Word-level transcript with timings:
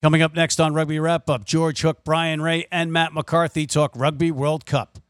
Coming 0.00 0.22
up 0.22 0.32
next 0.32 0.60
on 0.60 0.74
Rugby 0.74 1.00
Wrap 1.00 1.28
Up, 1.28 1.44
George 1.44 1.80
Hook, 1.80 2.04
Brian 2.04 2.40
Ray, 2.40 2.68
and 2.70 2.92
Matt 2.92 3.12
McCarthy 3.12 3.66
talk 3.66 3.90
Rugby 3.96 4.30
World 4.30 4.64
Cup. 4.64 5.00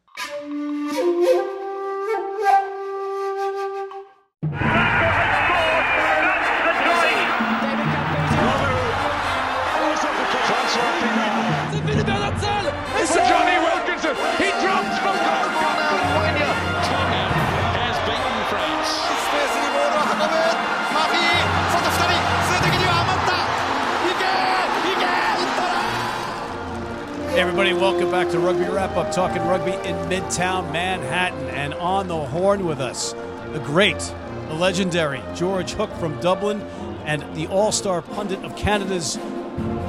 Welcome 27.99 28.13
back 28.13 28.31
to 28.31 28.39
Rugby 28.39 28.73
Wrap 28.73 28.97
Up, 28.97 29.11
talking 29.11 29.43
rugby 29.43 29.73
in 29.73 29.97
Midtown 30.09 30.71
Manhattan. 30.71 31.49
And 31.49 31.75
on 31.75 32.07
the 32.07 32.17
horn 32.17 32.65
with 32.65 32.81
us, 32.81 33.13
the 33.53 33.59
great, 33.59 33.99
the 34.47 34.55
legendary 34.55 35.21
George 35.35 35.73
Hook 35.73 35.93
from 35.95 36.21
Dublin 36.21 36.61
and 37.05 37.23
the 37.35 37.49
all 37.49 37.73
star 37.73 38.01
pundit 38.01 38.45
of 38.45 38.55
Canada's 38.55 39.17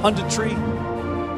punditry. 0.02 0.56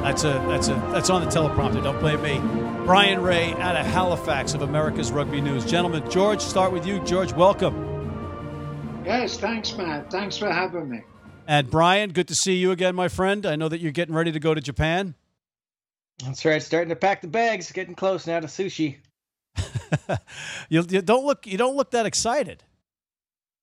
That's, 0.01 0.25
a, 0.25 0.33
that's, 0.49 0.69
a, 0.69 0.75
that's 0.93 1.11
on 1.11 1.23
the 1.23 1.29
teleprompter, 1.29 1.85
don't 1.85 2.01
blame 2.01 2.23
me. 2.23 2.39
Brian 2.87 3.21
Ray 3.21 3.53
out 3.57 3.77
of 3.77 3.85
Halifax 3.85 4.55
of 4.55 4.63
America's 4.63 5.13
Rugby 5.13 5.43
News. 5.43 5.67
Gentlemen, 5.67 6.11
George, 6.11 6.41
start 6.41 6.73
with 6.73 6.87
you. 6.87 7.01
George, 7.01 7.35
welcome. 7.35 9.03
Yes, 9.05 9.37
thanks, 9.37 9.77
Matt. 9.77 10.11
Thanks 10.11 10.39
for 10.39 10.51
having 10.51 10.89
me. 10.89 11.03
And 11.47 11.71
Brian, 11.71 12.15
good 12.15 12.29
to 12.29 12.35
see 12.35 12.55
you 12.55 12.71
again, 12.71 12.95
my 12.95 13.09
friend. 13.09 13.45
I 13.45 13.57
know 13.57 13.69
that 13.69 13.81
you're 13.81 13.93
getting 13.93 14.15
ready 14.15 14.33
to 14.33 14.41
go 14.41 14.55
to 14.55 14.61
Japan. 14.63 15.17
That's 16.25 16.45
right. 16.45 16.63
Starting 16.63 16.91
to 16.91 16.97
pack 16.97 17.21
the 17.21 17.29
bags. 17.29 17.73
Getting 17.73 17.95
close 17.95 18.27
now 18.27 18.41
to 18.41 18.47
sushi. 18.47 18.99
you, 20.69 20.85
you 20.89 21.03
don't 21.03 21.25
look. 21.25 21.47
You 21.47 21.59
don't 21.59 21.77
look 21.77 21.91
that 21.93 22.07
excited. 22.07 22.63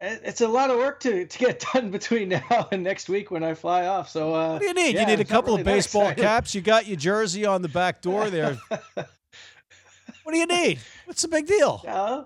It's 0.01 0.39
a 0.39 0.47
lot 0.47 0.69
of 0.69 0.77
work 0.77 1.01
to, 1.01 1.25
to 1.25 1.39
get 1.39 1.65
done 1.73 1.91
between 1.91 2.29
now 2.29 2.69
and 2.71 2.83
next 2.83 3.09
week 3.09 3.31
when 3.31 3.43
I 3.43 3.53
fly 3.53 3.85
off. 3.85 4.09
So 4.09 4.33
uh, 4.33 4.53
what 4.53 4.61
do 4.61 4.67
you 4.67 4.73
need? 4.73 4.95
Yeah, 4.95 5.01
you 5.01 5.07
need 5.07 5.19
a 5.19 5.25
couple 5.25 5.53
really 5.53 5.61
of 5.61 5.65
baseball 5.65 6.13
caps. 6.13 6.55
You 6.55 6.61
got 6.61 6.87
your 6.87 6.95
jersey 6.95 7.45
on 7.45 7.61
the 7.61 7.67
back 7.67 8.01
door 8.01 8.29
there. 8.29 8.57
what 8.95 10.31
do 10.31 10.37
you 10.37 10.45
need? 10.45 10.79
What's 11.05 11.21
the 11.21 11.27
big 11.27 11.47
deal? 11.47 11.83
Uh, 11.85 12.23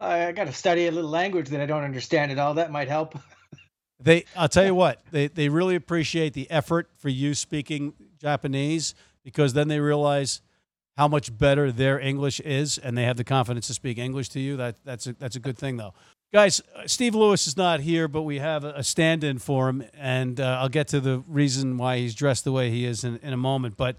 I 0.00 0.32
got 0.32 0.48
to 0.48 0.52
study 0.52 0.86
a 0.86 0.90
little 0.90 1.08
language 1.08 1.48
that 1.48 1.62
I 1.62 1.66
don't 1.66 1.82
understand 1.82 2.30
at 2.30 2.38
all. 2.38 2.54
That 2.54 2.70
might 2.70 2.88
help. 2.88 3.18
they, 4.00 4.26
I'll 4.36 4.48
tell 4.48 4.66
you 4.66 4.74
what. 4.74 5.00
They 5.10 5.28
they 5.28 5.48
really 5.48 5.76
appreciate 5.76 6.34
the 6.34 6.50
effort 6.50 6.90
for 6.98 7.08
you 7.08 7.32
speaking 7.32 7.94
Japanese 8.20 8.94
because 9.24 9.54
then 9.54 9.68
they 9.68 9.80
realize 9.80 10.42
how 10.96 11.08
much 11.08 11.36
better 11.36 11.72
their 11.72 11.98
English 11.98 12.40
is, 12.40 12.78
and 12.78 12.96
they 12.96 13.04
have 13.04 13.16
the 13.16 13.24
confidence 13.24 13.66
to 13.66 13.74
speak 13.74 13.98
English 13.98 14.28
to 14.30 14.40
you. 14.40 14.56
That 14.56 14.76
that's 14.84 15.06
a, 15.06 15.12
that's 15.14 15.36
a 15.36 15.40
good 15.40 15.58
thing, 15.58 15.76
though. 15.76 15.94
Guys, 16.32 16.60
uh, 16.74 16.86
Steve 16.86 17.14
Lewis 17.14 17.46
is 17.46 17.56
not 17.56 17.80
here, 17.80 18.08
but 18.08 18.22
we 18.22 18.38
have 18.38 18.64
a 18.64 18.82
stand-in 18.82 19.38
for 19.38 19.68
him, 19.68 19.84
and 19.94 20.40
uh, 20.40 20.58
I'll 20.60 20.68
get 20.68 20.88
to 20.88 21.00
the 21.00 21.22
reason 21.28 21.78
why 21.78 21.98
he's 21.98 22.14
dressed 22.14 22.44
the 22.44 22.52
way 22.52 22.70
he 22.70 22.84
is 22.84 23.04
in, 23.04 23.18
in 23.18 23.32
a 23.32 23.36
moment. 23.36 23.76
But 23.76 23.96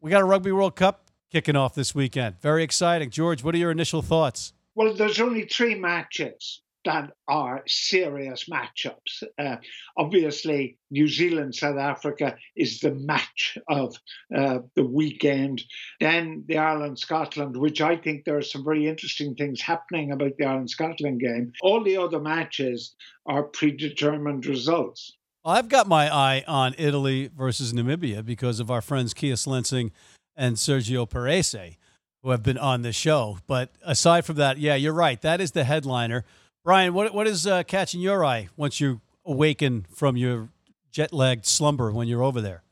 we 0.00 0.10
got 0.10 0.20
a 0.20 0.26
Rugby 0.26 0.52
World 0.52 0.76
Cup 0.76 1.10
kicking 1.30 1.56
off 1.56 1.74
this 1.74 1.94
weekend. 1.94 2.40
Very 2.40 2.62
exciting. 2.62 3.10
George, 3.10 3.42
what 3.42 3.54
are 3.54 3.58
your 3.58 3.70
initial 3.70 4.02
thoughts? 4.02 4.52
Well, 4.74 4.94
there's 4.94 5.20
only 5.20 5.44
three 5.46 5.74
matches 5.74 6.60
that 6.88 7.10
are 7.28 7.62
serious 7.66 8.48
matchups. 8.48 9.22
Uh, 9.38 9.56
obviously, 9.94 10.78
New 10.90 11.06
Zealand 11.06 11.54
South 11.54 11.76
Africa 11.76 12.36
is 12.56 12.80
the 12.80 12.94
match 12.94 13.58
of 13.68 13.94
uh, 14.34 14.60
the 14.74 14.86
weekend. 14.86 15.62
Then 16.00 16.44
the 16.48 16.56
Ireland 16.56 16.98
Scotland, 16.98 17.58
which 17.58 17.82
I 17.82 17.98
think 17.98 18.24
there 18.24 18.38
are 18.38 18.42
some 18.42 18.64
very 18.64 18.88
interesting 18.88 19.34
things 19.34 19.60
happening 19.60 20.12
about 20.12 20.38
the 20.38 20.46
Ireland 20.46 20.70
Scotland 20.70 21.20
game. 21.20 21.52
All 21.60 21.84
the 21.84 21.98
other 21.98 22.20
matches 22.20 22.94
are 23.26 23.42
predetermined 23.42 24.46
results. 24.46 25.14
I've 25.44 25.68
got 25.68 25.88
my 25.88 26.10
eye 26.10 26.42
on 26.48 26.74
Italy 26.78 27.28
versus 27.36 27.74
Namibia 27.74 28.24
because 28.24 28.60
of 28.60 28.70
our 28.70 28.80
friends 28.80 29.12
Kia 29.12 29.34
Lensing 29.34 29.90
and 30.38 30.56
Sergio 30.56 31.06
Parisse, 31.06 31.76
who 32.22 32.30
have 32.30 32.42
been 32.42 32.56
on 32.56 32.80
the 32.80 32.94
show. 32.94 33.40
But 33.46 33.72
aside 33.82 34.24
from 34.24 34.36
that, 34.36 34.56
yeah, 34.56 34.74
you're 34.74 34.94
right. 34.94 35.20
That 35.20 35.42
is 35.42 35.50
the 35.50 35.64
headliner. 35.64 36.24
Brian, 36.68 36.92
what 36.92 37.14
what 37.14 37.26
is 37.26 37.46
uh, 37.46 37.62
catching 37.62 37.98
your 37.98 38.22
eye 38.22 38.50
once 38.54 38.78
you 38.78 39.00
awaken 39.24 39.86
from 39.90 40.18
your 40.18 40.50
jet 40.92 41.14
lagged 41.14 41.46
slumber 41.46 41.90
when 41.90 42.08
you're 42.08 42.22
over 42.22 42.42
there? 42.42 42.62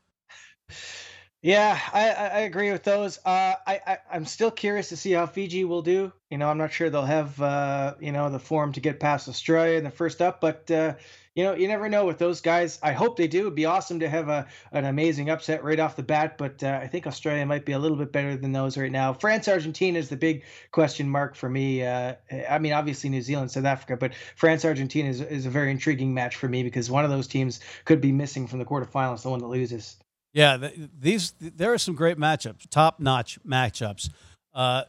Yeah, 1.43 1.79
I, 1.93 2.09
I 2.09 2.39
agree 2.41 2.71
with 2.71 2.83
those. 2.83 3.19
Uh, 3.23 3.53
I, 3.65 3.79
I 3.85 3.97
am 4.11 4.25
still 4.25 4.51
curious 4.51 4.89
to 4.89 4.97
see 4.97 5.11
how 5.11 5.27
Fiji 5.27 5.63
will 5.65 5.83
do. 5.83 6.11
You 6.31 6.37
know, 6.39 6.49
I'm 6.49 6.57
not 6.57 6.71
sure 6.73 6.89
they'll 6.89 7.05
have 7.05 7.39
uh, 7.41 7.93
you 7.99 8.11
know 8.11 8.29
the 8.29 8.39
form 8.39 8.73
to 8.73 8.79
get 8.79 8.99
past 8.99 9.29
Australia 9.29 9.77
in 9.77 9.83
the 9.83 9.91
first 9.91 10.21
up, 10.21 10.41
but 10.41 10.69
uh, 10.71 10.95
you 11.35 11.43
know, 11.43 11.53
you 11.53 11.67
never 11.67 11.89
know 11.89 12.05
with 12.05 12.17
those 12.17 12.41
guys. 12.41 12.79
I 12.81 12.91
hope 12.91 13.17
they 13.17 13.27
do. 13.27 13.41
It'd 13.41 13.55
be 13.55 13.65
awesome 13.65 13.99
to 13.99 14.09
have 14.09 14.29
a 14.29 14.47
an 14.71 14.85
amazing 14.85 15.29
upset 15.29 15.63
right 15.63 15.79
off 15.79 15.95
the 15.95 16.01
bat, 16.03 16.39
but 16.39 16.63
uh, 16.63 16.79
I 16.81 16.87
think 16.87 17.05
Australia 17.05 17.45
might 17.45 17.65
be 17.65 17.73
a 17.73 17.79
little 17.79 17.97
bit 17.97 18.11
better 18.11 18.35
than 18.35 18.51
those 18.51 18.75
right 18.75 18.91
now. 18.91 19.13
France 19.13 19.47
Argentina 19.47 19.99
is 19.99 20.09
the 20.09 20.17
big 20.17 20.43
question 20.71 21.07
mark 21.07 21.35
for 21.35 21.49
me. 21.49 21.83
Uh, 21.83 22.15
I 22.49 22.57
mean, 22.57 22.73
obviously 22.73 23.11
New 23.11 23.21
Zealand, 23.21 23.51
South 23.51 23.65
Africa, 23.65 23.95
but 23.95 24.15
France 24.35 24.65
Argentina 24.65 25.07
is, 25.07 25.21
is 25.21 25.45
a 25.45 25.51
very 25.51 25.69
intriguing 25.69 26.15
match 26.15 26.35
for 26.35 26.49
me 26.49 26.63
because 26.63 26.89
one 26.89 27.05
of 27.05 27.11
those 27.11 27.27
teams 27.27 27.59
could 27.85 28.01
be 28.01 28.11
missing 28.11 28.47
from 28.47 28.57
the 28.57 28.65
quarterfinals, 28.65 29.21
the 29.21 29.29
one 29.29 29.39
that 29.39 29.47
loses. 29.47 29.97
Yeah, 30.37 30.69
these 30.99 31.33
there 31.39 31.73
are 31.73 31.79
some 31.79 31.95
great 31.95 32.17
matchups, 32.17 32.69
top 32.69 32.99
notch 32.99 33.39
matchups. 33.43 34.11
Uh, 34.53 34.83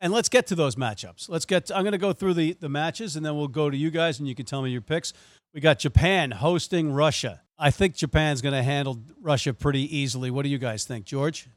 and 0.00 0.12
let's 0.12 0.28
get 0.28 0.48
to 0.48 0.56
those 0.56 0.74
matchups. 0.74 1.28
Let's 1.28 1.44
get. 1.44 1.66
To, 1.66 1.76
I'm 1.76 1.84
going 1.84 1.92
to 1.92 1.98
go 1.98 2.12
through 2.12 2.34
the 2.34 2.54
the 2.54 2.68
matches, 2.68 3.14
and 3.14 3.24
then 3.24 3.36
we'll 3.36 3.46
go 3.46 3.70
to 3.70 3.76
you 3.76 3.92
guys, 3.92 4.18
and 4.18 4.26
you 4.26 4.34
can 4.34 4.44
tell 4.44 4.60
me 4.60 4.70
your 4.70 4.80
picks. 4.80 5.12
We 5.54 5.60
got 5.60 5.78
Japan 5.78 6.32
hosting 6.32 6.92
Russia. 6.92 7.42
I 7.56 7.70
think 7.70 7.94
Japan's 7.94 8.42
going 8.42 8.54
to 8.54 8.62
handle 8.64 8.98
Russia 9.20 9.54
pretty 9.54 9.96
easily. 9.96 10.32
What 10.32 10.42
do 10.42 10.48
you 10.48 10.58
guys 10.58 10.84
think, 10.84 11.04
George? 11.04 11.48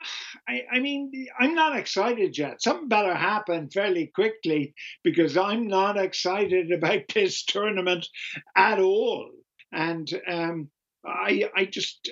I, 0.48 0.62
I, 0.70 0.78
mean, 0.78 1.26
I'm 1.40 1.56
not 1.56 1.76
excited 1.76 2.38
yet. 2.38 2.62
Something 2.62 2.86
better 2.86 3.12
happen 3.12 3.70
fairly 3.70 4.06
quickly 4.06 4.72
because 5.02 5.36
I'm 5.36 5.66
not 5.66 5.96
excited 5.96 6.70
about 6.78 7.08
this 7.12 7.44
tournament 7.44 8.06
at 8.54 8.78
all. 8.78 9.30
And 9.72 10.08
um, 10.28 10.70
I, 11.06 11.50
I 11.54 11.64
just, 11.66 12.10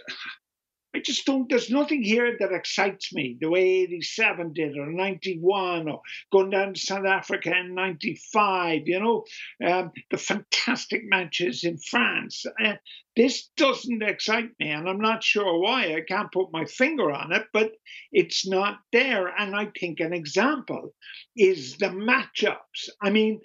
I 0.95 1.01
just 1.01 1.27
don't, 1.27 1.49
there's 1.49 1.71
nothing 1.71 2.05
here 2.05 2.37
that 2.39 2.53
excites 2.53 3.13
me 3.13 3.37
the 3.41 3.51
way 3.51 3.83
87 3.83 4.53
did 4.53 4.77
or 4.79 4.87
91 4.87 5.89
or 5.89 6.01
going 6.31 6.51
down 6.51 6.75
to 6.75 6.81
South 6.81 7.05
Africa 7.05 7.53
in 7.59 7.75
95, 7.75 8.83
you 8.87 9.01
know, 9.01 9.25
um, 9.67 9.91
the 10.13 10.17
fantastic 10.17 11.03
matches 11.05 11.65
in 11.65 11.79
France. 11.79 12.45
Uh, 12.65 12.75
this 13.17 13.51
doesn't 13.57 14.03
excite 14.03 14.51
me, 14.61 14.71
and 14.71 14.89
I'm 14.89 15.01
not 15.01 15.25
sure 15.25 15.59
why. 15.59 15.95
I 15.95 16.03
can't 16.07 16.33
put 16.33 16.53
my 16.53 16.65
finger 16.65 17.11
on 17.11 17.33
it, 17.33 17.47
but 17.53 17.73
it's 18.13 18.47
not 18.47 18.79
there. 18.93 19.29
And 19.29 19.57
I 19.57 19.73
think 19.79 19.99
an 19.99 20.13
example 20.13 20.95
is 21.37 21.77
the 21.77 21.87
matchups. 21.87 22.89
I 23.03 23.11
mean, 23.11 23.41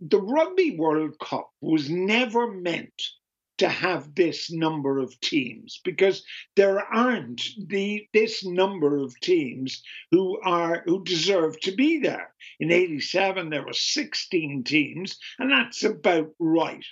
the 0.00 0.20
Rugby 0.20 0.76
World 0.78 1.18
Cup 1.18 1.50
was 1.60 1.90
never 1.90 2.50
meant 2.50 3.02
to 3.58 3.68
have 3.68 4.14
this 4.14 4.50
number 4.50 4.98
of 4.98 5.18
teams 5.20 5.80
because 5.84 6.22
there 6.56 6.80
aren't 6.80 7.42
the 7.68 8.06
this 8.12 8.44
number 8.44 8.98
of 8.98 9.18
teams 9.20 9.82
who 10.10 10.38
are 10.42 10.82
who 10.84 11.02
deserve 11.04 11.58
to 11.60 11.72
be 11.72 12.00
there. 12.00 12.34
In 12.60 12.70
87 12.70 13.50
there 13.50 13.64
were 13.64 13.72
16 13.72 14.64
teams 14.64 15.18
and 15.38 15.50
that's 15.50 15.84
about 15.84 16.30
right. 16.38 16.84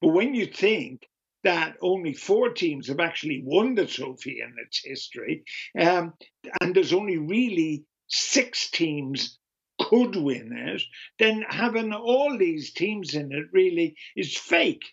But 0.00 0.08
when 0.08 0.34
you 0.34 0.46
think 0.46 1.08
that 1.44 1.76
only 1.80 2.12
four 2.12 2.50
teams 2.50 2.88
have 2.88 3.00
actually 3.00 3.42
won 3.44 3.74
the 3.74 3.86
trophy 3.86 4.40
in 4.40 4.54
its 4.64 4.80
history, 4.84 5.44
um, 5.78 6.14
and 6.60 6.74
there's 6.74 6.92
only 6.92 7.16
really 7.16 7.84
six 8.08 8.70
teams 8.70 9.38
could 9.80 10.16
win 10.16 10.52
it, 10.52 10.82
then 11.18 11.44
having 11.48 11.92
all 11.92 12.36
these 12.36 12.72
teams 12.72 13.14
in 13.14 13.32
it 13.32 13.46
really 13.52 13.96
is 14.16 14.36
fake 14.36 14.84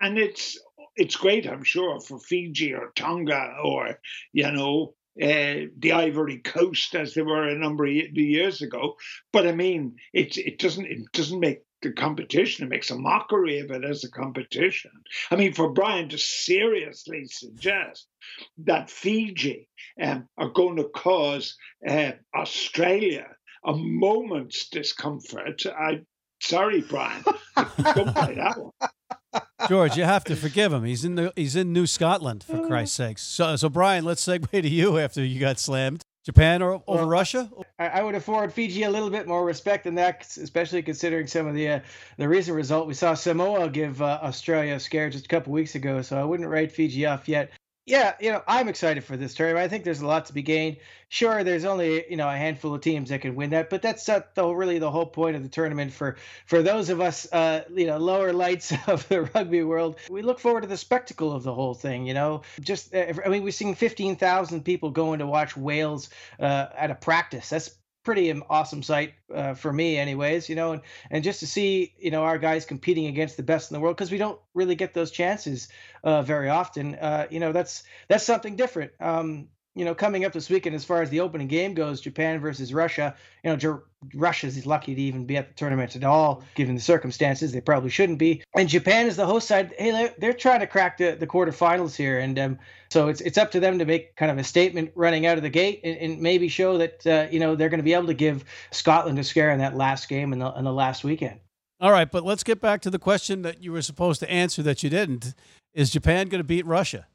and 0.00 0.18
it's 0.18 0.58
it's 0.96 1.16
great, 1.16 1.46
I'm 1.46 1.62
sure, 1.62 2.00
for 2.00 2.18
Fiji 2.18 2.74
or 2.74 2.92
Tonga 2.94 3.56
or 3.62 3.98
you 4.32 4.50
know 4.50 4.94
uh, 5.20 5.68
the 5.78 5.92
Ivory 5.92 6.38
Coast 6.38 6.94
as 6.94 7.14
they 7.14 7.22
were 7.22 7.48
a 7.48 7.58
number 7.58 7.84
of 7.84 7.92
years 7.92 8.62
ago. 8.62 8.96
But 9.32 9.46
I 9.46 9.52
mean, 9.52 9.96
it 10.12 10.36
it 10.38 10.58
doesn't 10.58 10.86
it 10.86 11.00
doesn't 11.12 11.40
make 11.40 11.60
the 11.82 11.92
competition. 11.92 12.66
It 12.66 12.70
makes 12.70 12.90
a 12.90 12.98
mockery 12.98 13.58
of 13.60 13.70
it 13.70 13.84
as 13.84 14.04
a 14.04 14.10
competition. 14.10 14.90
I 15.30 15.36
mean, 15.36 15.52
for 15.52 15.72
Brian 15.72 16.08
to 16.10 16.18
seriously 16.18 17.24
suggest 17.26 18.08
that 18.64 18.90
Fiji 18.90 19.68
um, 20.02 20.28
are 20.38 20.50
going 20.50 20.76
to 20.76 20.84
cause 20.84 21.56
uh, 21.86 22.12
Australia 22.34 23.26
a 23.64 23.74
moment's 23.74 24.68
discomfort, 24.68 25.66
I 25.66 26.02
sorry, 26.40 26.82
Brian, 26.82 27.24
don't 27.56 28.14
buy 28.14 28.34
that 28.36 28.56
one. 28.58 28.90
George, 29.68 29.96
you 29.96 30.04
have 30.04 30.24
to 30.24 30.36
forgive 30.46 30.72
him. 30.72 30.84
He's 30.84 31.04
in 31.04 31.14
the 31.14 31.32
he's 31.36 31.56
in 31.56 31.72
New 31.72 31.86
Scotland 31.86 32.44
for 32.44 32.66
Christ's 32.66 32.96
sakes. 32.96 33.22
So, 33.22 33.56
so 33.56 33.68
Brian, 33.68 34.04
let's 34.04 34.24
segue 34.26 34.50
to 34.50 34.68
you 34.68 34.98
after 34.98 35.24
you 35.24 35.40
got 35.40 35.58
slammed. 35.58 36.02
Japan 36.24 36.60
or 36.60 36.82
over 36.88 37.02
well, 37.02 37.08
Russia? 37.08 37.48
I, 37.78 37.86
I, 37.86 38.02
would 38.02 38.16
afford 38.16 38.52
Fiji 38.52 38.82
a 38.82 38.90
little 38.90 39.10
bit 39.10 39.28
more 39.28 39.44
respect 39.44 39.84
than 39.84 39.94
that, 39.94 40.26
especially 40.42 40.82
considering 40.82 41.28
some 41.28 41.46
of 41.46 41.54
the 41.54 41.68
uh, 41.68 41.80
the 42.16 42.28
recent 42.28 42.56
result. 42.56 42.88
We 42.88 42.94
saw 42.94 43.14
Samoa 43.14 43.68
give 43.68 44.02
uh, 44.02 44.18
Australia 44.22 44.74
a 44.74 44.80
scare 44.80 45.08
just 45.08 45.26
a 45.26 45.28
couple 45.28 45.52
weeks 45.52 45.76
ago, 45.76 46.02
so 46.02 46.20
I 46.20 46.24
wouldn't 46.24 46.48
write 46.48 46.72
Fiji 46.72 47.06
off 47.06 47.28
yet 47.28 47.52
yeah, 47.86 48.14
you 48.20 48.32
know, 48.32 48.42
I'm 48.48 48.66
excited 48.68 49.04
for 49.04 49.16
this 49.16 49.32
tournament. 49.32 49.64
I 49.64 49.68
think 49.68 49.84
there's 49.84 50.00
a 50.00 50.06
lot 50.06 50.26
to 50.26 50.32
be 50.32 50.42
gained. 50.42 50.78
Sure, 51.08 51.44
there's 51.44 51.64
only 51.64 52.04
you 52.10 52.16
know 52.16 52.28
a 52.28 52.36
handful 52.36 52.74
of 52.74 52.80
teams 52.80 53.10
that 53.10 53.20
can 53.20 53.36
win 53.36 53.50
that, 53.50 53.70
but 53.70 53.80
that's 53.80 54.08
not 54.08 54.34
the 54.34 54.44
really 54.48 54.80
the 54.80 54.90
whole 54.90 55.06
point 55.06 55.36
of 55.36 55.44
the 55.44 55.48
tournament 55.48 55.92
for 55.92 56.16
for 56.46 56.62
those 56.62 56.90
of 56.90 57.00
us, 57.00 57.32
uh, 57.32 57.62
you 57.72 57.86
know, 57.86 57.98
lower 57.98 58.32
lights 58.32 58.72
of 58.88 59.08
the 59.08 59.22
rugby 59.22 59.62
world. 59.62 59.96
We 60.10 60.22
look 60.22 60.40
forward 60.40 60.62
to 60.62 60.66
the 60.66 60.76
spectacle 60.76 61.32
of 61.32 61.44
the 61.44 61.54
whole 61.54 61.74
thing. 61.74 62.06
You 62.08 62.14
know, 62.14 62.42
just 62.60 62.92
uh, 62.92 63.12
I 63.24 63.28
mean, 63.28 63.44
we've 63.44 63.54
seen 63.54 63.76
15,000 63.76 64.64
people 64.64 64.90
going 64.90 65.20
to 65.20 65.26
watch 65.26 65.56
Wales 65.56 66.10
uh, 66.40 66.66
at 66.76 66.90
a 66.90 66.96
practice. 66.96 67.48
That's 67.50 67.70
pretty 68.06 68.32
awesome 68.48 68.84
sight 68.84 69.14
uh, 69.34 69.52
for 69.52 69.72
me 69.72 69.98
anyways 69.98 70.48
you 70.48 70.54
know 70.54 70.72
and, 70.72 70.82
and 71.10 71.24
just 71.24 71.40
to 71.40 71.46
see 71.46 71.92
you 71.98 72.12
know 72.12 72.22
our 72.22 72.38
guys 72.38 72.64
competing 72.64 73.06
against 73.06 73.36
the 73.36 73.42
best 73.42 73.70
in 73.70 73.74
the 73.74 73.80
world 73.80 73.96
because 73.96 74.12
we 74.12 74.18
don't 74.18 74.40
really 74.54 74.76
get 74.76 74.94
those 74.94 75.10
chances 75.10 75.68
uh, 76.04 76.22
very 76.22 76.48
often 76.48 76.94
uh, 76.94 77.26
you 77.30 77.40
know 77.40 77.52
that's 77.52 77.82
that's 78.08 78.24
something 78.24 78.56
different. 78.56 78.92
Um, 79.00 79.48
you 79.76 79.84
know, 79.84 79.94
coming 79.94 80.24
up 80.24 80.32
this 80.32 80.48
weekend, 80.48 80.74
as 80.74 80.86
far 80.86 81.02
as 81.02 81.10
the 81.10 81.20
opening 81.20 81.48
game 81.48 81.74
goes, 81.74 82.00
Japan 82.00 82.40
versus 82.40 82.72
Russia. 82.72 83.14
You 83.44 83.54
know, 83.54 83.82
Russia's 84.14 84.64
lucky 84.64 84.94
to 84.94 85.00
even 85.02 85.26
be 85.26 85.36
at 85.36 85.48
the 85.48 85.54
tournament 85.54 85.94
at 85.94 86.02
all, 86.02 86.42
given 86.54 86.74
the 86.74 86.80
circumstances. 86.80 87.52
They 87.52 87.60
probably 87.60 87.90
shouldn't 87.90 88.18
be. 88.18 88.42
And 88.56 88.70
Japan 88.70 89.06
is 89.06 89.16
the 89.16 89.26
host 89.26 89.46
side. 89.46 89.74
Hey, 89.78 89.90
they're, 89.90 90.14
they're 90.18 90.32
trying 90.32 90.60
to 90.60 90.66
crack 90.66 90.96
the, 90.96 91.12
the 91.12 91.26
quarterfinals 91.26 91.94
here, 91.94 92.18
and 92.18 92.38
um, 92.38 92.58
so 92.90 93.08
it's 93.08 93.20
it's 93.20 93.36
up 93.36 93.50
to 93.50 93.60
them 93.60 93.78
to 93.78 93.84
make 93.84 94.16
kind 94.16 94.32
of 94.32 94.38
a 94.38 94.44
statement 94.44 94.92
running 94.94 95.26
out 95.26 95.36
of 95.36 95.42
the 95.42 95.50
gate 95.50 95.82
and, 95.84 95.98
and 95.98 96.20
maybe 96.22 96.48
show 96.48 96.78
that 96.78 97.06
uh, 97.06 97.26
you 97.30 97.38
know 97.38 97.54
they're 97.54 97.68
going 97.68 97.78
to 97.78 97.84
be 97.84 97.92
able 97.92 98.06
to 98.06 98.14
give 98.14 98.44
Scotland 98.70 99.18
a 99.18 99.24
scare 99.24 99.50
in 99.50 99.58
that 99.58 99.76
last 99.76 100.08
game 100.08 100.32
in 100.32 100.38
the 100.38 100.50
in 100.54 100.64
the 100.64 100.72
last 100.72 101.04
weekend. 101.04 101.38
All 101.82 101.92
right, 101.92 102.10
but 102.10 102.24
let's 102.24 102.42
get 102.42 102.62
back 102.62 102.80
to 102.80 102.90
the 102.90 102.98
question 102.98 103.42
that 103.42 103.62
you 103.62 103.72
were 103.72 103.82
supposed 103.82 104.20
to 104.20 104.30
answer 104.30 104.62
that 104.62 104.82
you 104.82 104.88
didn't. 104.88 105.34
Is 105.74 105.90
Japan 105.90 106.28
going 106.28 106.40
to 106.40 106.44
beat 106.44 106.64
Russia? 106.64 107.06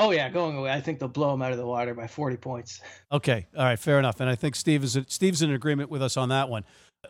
Oh 0.00 0.12
yeah, 0.12 0.30
going 0.30 0.56
away. 0.56 0.70
I 0.70 0.80
think 0.80 0.98
they'll 0.98 1.08
blow 1.08 1.30
them 1.30 1.42
out 1.42 1.52
of 1.52 1.58
the 1.58 1.66
water 1.66 1.94
by 1.94 2.06
40 2.06 2.36
points. 2.38 2.80
Okay, 3.12 3.48
all 3.56 3.64
right, 3.64 3.78
fair 3.78 3.98
enough. 3.98 4.20
And 4.20 4.30
I 4.30 4.36
think 4.36 4.54
Steve 4.54 4.84
is 4.84 4.96
Steve's 5.08 5.42
in 5.42 5.52
agreement 5.52 5.90
with 5.90 6.00
us 6.00 6.16
on 6.16 6.28
that 6.28 6.48
one. 6.48 6.64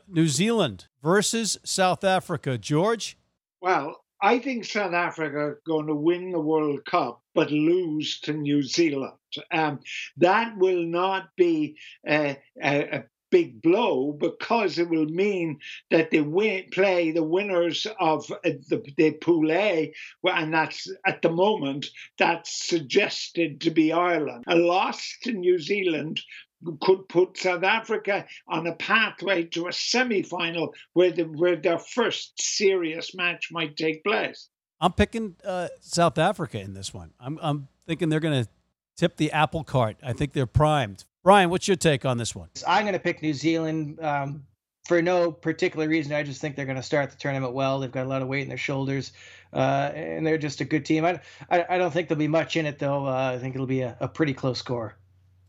New 0.08 0.28
Zealand 0.28 0.86
versus 1.02 1.58
South 1.62 2.04
Africa. 2.04 2.56
George. 2.56 3.18
Well, 3.60 4.02
I 4.22 4.38
think 4.38 4.64
South 4.64 4.94
Africa 4.94 5.36
are 5.36 5.60
going 5.66 5.86
to 5.88 5.94
win 5.94 6.32
the 6.32 6.40
World 6.40 6.84
Cup, 6.86 7.20
but 7.34 7.50
lose 7.50 8.20
to 8.20 8.32
New 8.32 8.62
Zealand. 8.62 9.12
Um, 9.52 9.80
that 10.16 10.56
will 10.56 10.82
not 10.84 11.28
be 11.36 11.76
a, 12.08 12.38
a, 12.62 12.80
a 12.80 13.04
big 13.30 13.62
blow 13.62 14.12
because 14.12 14.78
it 14.78 14.88
will 14.88 15.06
mean 15.06 15.58
that 15.90 16.10
they 16.10 16.20
win, 16.20 16.64
play 16.72 17.10
the 17.10 17.22
winners 17.22 17.86
of 17.98 18.30
uh, 18.30 18.36
the, 18.68 18.82
the 18.96 19.12
Pool 19.12 19.50
A, 19.52 19.92
and 20.24 20.52
that's 20.52 20.90
at 21.06 21.22
the 21.22 21.30
moment 21.30 21.86
that's 22.18 22.68
suggested 22.68 23.60
to 23.62 23.70
be 23.70 23.92
Ireland. 23.92 24.44
A 24.46 24.56
loss 24.56 25.16
to 25.22 25.32
New 25.32 25.58
Zealand 25.58 26.20
could 26.80 27.08
put 27.08 27.38
South 27.38 27.62
Africa 27.64 28.26
on 28.48 28.66
a 28.66 28.74
pathway 28.74 29.44
to 29.44 29.68
a 29.68 29.72
semi-final 29.72 30.74
where 30.92 31.10
where 31.12 31.56
their 31.56 31.78
first 31.78 32.40
serious 32.40 33.14
match 33.14 33.48
might 33.50 33.76
take 33.76 34.04
place. 34.04 34.48
I'm 34.80 34.92
picking 34.92 35.36
uh, 35.44 35.68
South 35.80 36.18
Africa 36.18 36.60
in 36.60 36.74
this 36.74 36.94
one. 36.94 37.12
I'm, 37.20 37.38
I'm 37.42 37.68
thinking 37.86 38.08
they're 38.08 38.20
going 38.20 38.44
to 38.44 38.50
tip 38.96 39.16
the 39.16 39.32
apple 39.32 39.64
cart. 39.64 39.96
I 40.02 40.12
think 40.12 40.32
they're 40.32 40.46
primed 40.46 41.04
Brian, 41.22 41.50
what's 41.50 41.68
your 41.68 41.76
take 41.76 42.06
on 42.06 42.16
this 42.16 42.34
one? 42.34 42.48
I'm 42.66 42.84
going 42.84 42.94
to 42.94 42.98
pick 42.98 43.20
New 43.20 43.34
Zealand 43.34 44.00
um, 44.00 44.42
for 44.86 45.02
no 45.02 45.30
particular 45.30 45.86
reason. 45.86 46.14
I 46.14 46.22
just 46.22 46.40
think 46.40 46.56
they're 46.56 46.64
going 46.64 46.76
to 46.76 46.82
start 46.82 47.10
the 47.10 47.16
tournament 47.16 47.52
well. 47.52 47.78
They've 47.78 47.92
got 47.92 48.06
a 48.06 48.08
lot 48.08 48.22
of 48.22 48.28
weight 48.28 48.42
in 48.42 48.48
their 48.48 48.56
shoulders, 48.56 49.12
uh, 49.52 49.92
and 49.94 50.26
they're 50.26 50.38
just 50.38 50.62
a 50.62 50.64
good 50.64 50.86
team. 50.86 51.04
I, 51.04 51.20
I, 51.50 51.66
I, 51.70 51.78
don't 51.78 51.92
think 51.92 52.08
there'll 52.08 52.18
be 52.18 52.28
much 52.28 52.56
in 52.56 52.64
it, 52.64 52.78
though. 52.78 53.06
Uh, 53.06 53.32
I 53.34 53.38
think 53.38 53.54
it'll 53.54 53.66
be 53.66 53.82
a, 53.82 53.98
a 54.00 54.08
pretty 54.08 54.32
close 54.32 54.58
score. 54.58 54.96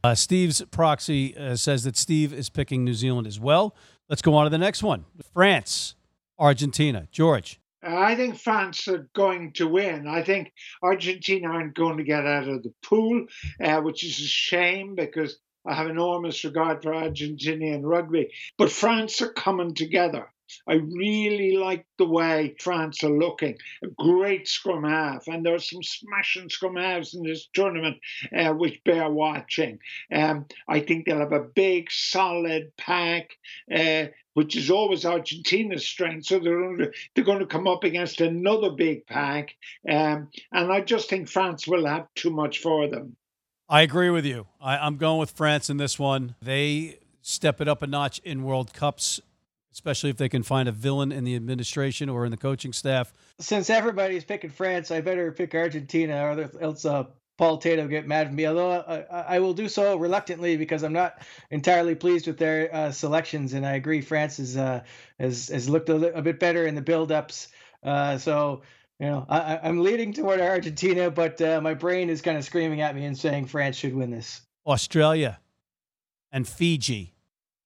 Uh, 0.03 0.13
Steve's 0.13 0.61
proxy 0.71 1.37
uh, 1.37 1.55
says 1.55 1.85
that 1.85 1.95
Steve 1.95 2.33
is 2.33 2.49
picking 2.49 2.83
New 2.83 2.93
Zealand 2.93 3.25
as 3.25 3.39
well. 3.39 3.73
Let's 4.09 4.21
go 4.21 4.33
on 4.33 4.43
to 4.45 4.49
the 4.49 4.57
next 4.57 4.83
one 4.83 5.05
France, 5.33 5.95
Argentina. 6.37 7.07
George. 7.13 7.61
I 7.83 8.13
think 8.15 8.37
France 8.37 8.87
are 8.87 9.09
going 9.13 9.53
to 9.53 9.67
win. 9.67 10.07
I 10.07 10.21
think 10.21 10.53
Argentina 10.83 11.47
aren't 11.47 11.73
going 11.73 11.97
to 11.97 12.03
get 12.03 12.27
out 12.27 12.47
of 12.47 12.61
the 12.61 12.73
pool, 12.83 13.25
uh, 13.63 13.81
which 13.81 14.03
is 14.03 14.19
a 14.19 14.27
shame 14.27 14.93
because 14.93 15.39
I 15.65 15.75
have 15.75 15.87
enormous 15.87 16.43
regard 16.43 16.81
for 16.81 16.91
Argentinian 16.91 17.81
rugby, 17.83 18.31
but 18.57 18.71
France 18.71 19.21
are 19.21 19.31
coming 19.31 19.75
together. 19.75 20.27
I 20.67 20.73
really 20.73 21.55
like 21.55 21.85
the 21.97 22.05
way 22.05 22.55
France 22.59 23.03
are 23.03 23.09
looking. 23.09 23.57
A 23.83 23.87
great 23.87 24.47
scrum 24.47 24.83
half, 24.83 25.27
and 25.27 25.45
there 25.45 25.55
are 25.55 25.59
some 25.59 25.83
smashing 25.83 26.49
scrum 26.49 26.75
halves 26.75 27.13
in 27.13 27.23
this 27.23 27.47
tournament 27.53 27.97
uh, 28.35 28.53
which 28.53 28.83
bear 28.83 29.09
watching. 29.09 29.79
Um, 30.11 30.45
I 30.67 30.81
think 30.81 31.05
they'll 31.05 31.19
have 31.19 31.31
a 31.31 31.39
big, 31.39 31.89
solid 31.91 32.75
pack, 32.77 33.29
uh, 33.73 34.07
which 34.33 34.55
is 34.55 34.71
always 34.71 35.05
Argentina's 35.05 35.87
strength. 35.87 36.25
So 36.25 36.39
they're 36.39 36.77
to, 36.77 36.91
they're 37.15 37.23
going 37.23 37.39
to 37.39 37.45
come 37.45 37.67
up 37.67 37.83
against 37.83 38.21
another 38.21 38.71
big 38.71 39.05
pack, 39.07 39.55
um, 39.89 40.29
and 40.51 40.71
I 40.71 40.81
just 40.81 41.09
think 41.09 41.29
France 41.29 41.67
will 41.67 41.85
have 41.85 42.07
too 42.15 42.31
much 42.31 42.59
for 42.59 42.87
them. 42.87 43.15
I 43.71 43.83
agree 43.83 44.09
with 44.09 44.25
you. 44.25 44.47
I, 44.59 44.85
am 44.85 44.97
going 44.97 45.17
with 45.17 45.31
France 45.31 45.69
in 45.69 45.77
this 45.77 45.97
one. 45.97 46.35
They 46.41 46.99
step 47.21 47.61
it 47.61 47.69
up 47.69 47.81
a 47.81 47.87
notch 47.87 48.19
in 48.19 48.43
World 48.43 48.73
Cups, 48.73 49.21
especially 49.71 50.09
if 50.09 50.17
they 50.17 50.27
can 50.27 50.43
find 50.43 50.67
a 50.67 50.73
villain 50.73 51.13
in 51.13 51.23
the 51.23 51.37
administration 51.37 52.09
or 52.09 52.25
in 52.25 52.31
the 52.31 52.37
coaching 52.37 52.73
staff. 52.73 53.13
Since 53.39 53.69
everybody's 53.69 54.25
picking 54.25 54.49
France, 54.49 54.91
I 54.91 54.99
better 54.99 55.31
pick 55.31 55.55
Argentina, 55.55 56.21
or 56.21 56.49
else 56.61 56.83
uh, 56.83 57.05
Paul 57.37 57.59
Tato 57.59 57.87
get 57.87 58.05
mad 58.05 58.27
at 58.27 58.33
me. 58.33 58.45
Although 58.45 58.71
I, 58.71 59.35
I, 59.35 59.39
will 59.39 59.53
do 59.53 59.69
so 59.69 59.95
reluctantly 59.95 60.57
because 60.57 60.83
I'm 60.83 60.91
not 60.91 61.21
entirely 61.49 61.95
pleased 61.95 62.27
with 62.27 62.37
their 62.37 62.75
uh, 62.75 62.91
selections, 62.91 63.53
and 63.53 63.65
I 63.65 63.75
agree 63.75 64.01
France 64.01 64.37
is, 64.37 64.57
uh, 64.57 64.83
has 65.17 65.47
has 65.47 65.69
looked 65.69 65.87
a, 65.87 66.13
a 66.13 66.21
bit 66.21 66.41
better 66.41 66.67
in 66.67 66.75
the 66.75 66.81
build-ups. 66.81 67.47
Uh, 67.81 68.17
so 68.17 68.63
you 69.01 69.07
know, 69.07 69.25
I, 69.27 69.67
am 69.67 69.79
leading 69.79 70.13
toward 70.13 70.39
Argentina, 70.39 71.09
but 71.09 71.41
uh, 71.41 71.59
my 71.59 71.73
brain 71.73 72.07
is 72.07 72.21
kind 72.21 72.37
of 72.37 72.43
screaming 72.43 72.81
at 72.81 72.95
me 72.95 73.05
and 73.05 73.17
saying 73.17 73.47
France 73.47 73.75
should 73.75 73.95
win 73.95 74.11
this. 74.11 74.41
Australia 74.67 75.39
and 76.31 76.47
Fiji. 76.47 77.15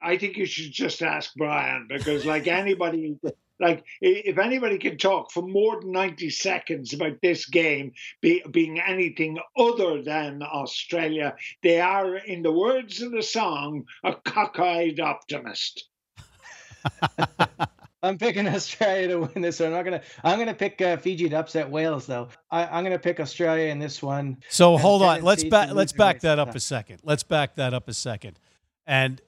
I 0.02 0.18
think 0.18 0.38
you 0.38 0.46
should 0.46 0.72
just 0.72 1.02
ask 1.02 1.34
Brian 1.36 1.88
because, 1.90 2.26
like 2.26 2.48
anybody, 2.48 3.18
like 3.60 3.84
if 4.00 4.38
anybody 4.38 4.78
can 4.78 4.98
talk 4.98 5.30
for 5.34 5.42
more 5.42 5.82
than 5.82 5.92
90 5.92 6.30
seconds 6.30 6.94
about 6.94 7.22
this 7.22 7.48
game 7.48 7.92
be, 8.22 8.42
being 8.50 8.80
anything 8.80 9.38
other 9.58 10.02
than 10.02 10.42
Australia, 10.42 11.36
they 11.64 11.82
are, 11.82 12.16
in 12.16 12.44
the 12.44 12.52
words 12.54 13.02
of 13.02 13.12
the 13.12 13.24
song, 13.24 13.84
a 14.06 14.16
cockeyed 14.16 15.02
optimist. 15.02 15.90
I'm 18.06 18.18
picking 18.18 18.48
Australia 18.56 19.08
to 19.10 19.20
win 19.22 19.42
this 19.42 19.60
one. 19.60 19.68
I'm 19.68 19.74
not 19.74 19.84
gonna. 19.84 20.02
I'm 20.24 20.40
gonna 20.40 20.54
pick 20.54 20.82
uh, 20.82 20.98
Fiji 20.98 21.30
to 21.30 21.40
upset 21.40 21.70
Wales, 21.70 22.06
though. 22.06 22.30
I, 22.52 22.78
am 22.78 22.84
gonna 22.84 23.00
pick 23.00 23.20
Australia 23.20 23.72
in 23.72 23.80
this 23.80 24.02
one. 24.02 24.38
So 24.50 24.78
hold 24.78 25.02
on. 25.02 25.24
Let's 25.24 25.44
back. 25.44 25.72
Let's 25.72 25.92
back 25.92 26.22
that 26.22 26.40
up 26.40 26.56
a 26.56 26.60
second. 26.60 27.02
Let's 27.04 27.24
back 27.24 27.56
that 27.56 27.74
up 27.74 27.88
a 27.88 27.94
second. 27.94 28.40
And 28.86 29.22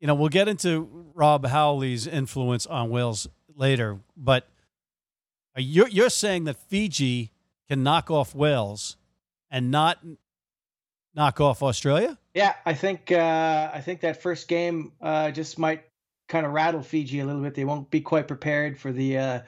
you 0.00 0.06
know, 0.06 0.14
we'll 0.14 0.28
get 0.28 0.48
into 0.48 0.88
Rob 1.14 1.46
Howley's 1.46 2.06
influence 2.06 2.66
on 2.66 2.90
Wales 2.90 3.28
later, 3.54 4.00
but 4.16 4.48
you're 5.56 5.88
you're 5.88 6.10
saying 6.10 6.44
that 6.44 6.56
Fiji 6.56 7.32
can 7.68 7.82
knock 7.82 8.10
off 8.10 8.34
Wales 8.34 8.96
and 9.50 9.70
not 9.70 9.98
knock 11.14 11.40
off 11.40 11.62
Australia? 11.62 12.18
Yeah, 12.34 12.54
I 12.64 12.74
think 12.74 13.12
uh, 13.12 13.70
I 13.72 13.80
think 13.80 14.00
that 14.00 14.22
first 14.22 14.48
game 14.48 14.92
uh, 15.00 15.30
just 15.30 15.58
might 15.58 15.84
kind 16.30 16.46
of 16.46 16.52
rattle 16.52 16.82
Fiji 16.82 17.20
a 17.20 17.26
little 17.26 17.42
bit. 17.42 17.54
They 17.54 17.66
won't 17.66 17.90
be 17.90 18.00
quite 18.00 18.28
prepared 18.28 18.78
for 18.78 18.92
the 18.92 19.18
uh, 19.18 19.40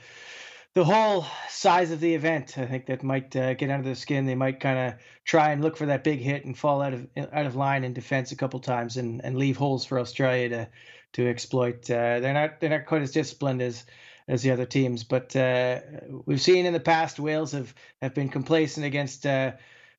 the 0.75 0.85
whole 0.85 1.25
size 1.49 1.91
of 1.91 2.01
the 2.01 2.15
event. 2.15 2.59
I 2.59 2.67
think 2.67 2.87
that 2.87 3.03
might 3.03 3.35
uh, 3.37 3.55
get 3.55 3.71
under 3.71 3.85
their 3.85 3.95
skin. 3.95 4.27
They 4.27 4.35
might 4.35 4.61
kind 4.61 4.79
of 4.79 5.01
try 5.25 5.53
and 5.53 5.63
look 5.63 5.77
for 5.77 5.87
that 5.87 6.05
big 6.05 6.19
hit 6.19 6.45
and 6.45 6.59
fall 6.59 6.83
out 6.83 6.93
of 6.93 7.07
out 7.17 7.47
of 7.47 7.57
line 7.57 7.85
in 7.85 7.95
defense 7.95 8.33
a 8.33 8.37
couple 8.37 8.61
times 8.61 8.97
and, 8.97 9.25
and 9.25 9.39
leave 9.39 9.57
holes 9.57 9.87
for 9.87 9.99
Australia 9.99 10.49
to 10.51 10.69
to 11.15 11.29
exploit. 11.29 11.89
Uh, 11.91 12.21
they're 12.21 12.35
not 12.35 12.61
they're 12.61 12.71
not 12.71 12.87
quite 12.87 13.03
as 13.03 13.13
disciplined 13.13 13.63
as 13.63 13.85
as 14.29 14.43
the 14.43 14.51
other 14.51 14.67
teams, 14.67 15.05
but 15.05 15.35
uh, 15.37 15.81
we've 16.27 16.41
seen 16.41 16.67
in 16.67 16.73
the 16.73 16.81
past 16.81 17.19
Wales 17.21 17.53
have 17.53 17.73
have 18.03 18.15
been 18.15 18.29
complacent 18.29 18.85
against. 18.85 19.25
Uh, 19.25 19.53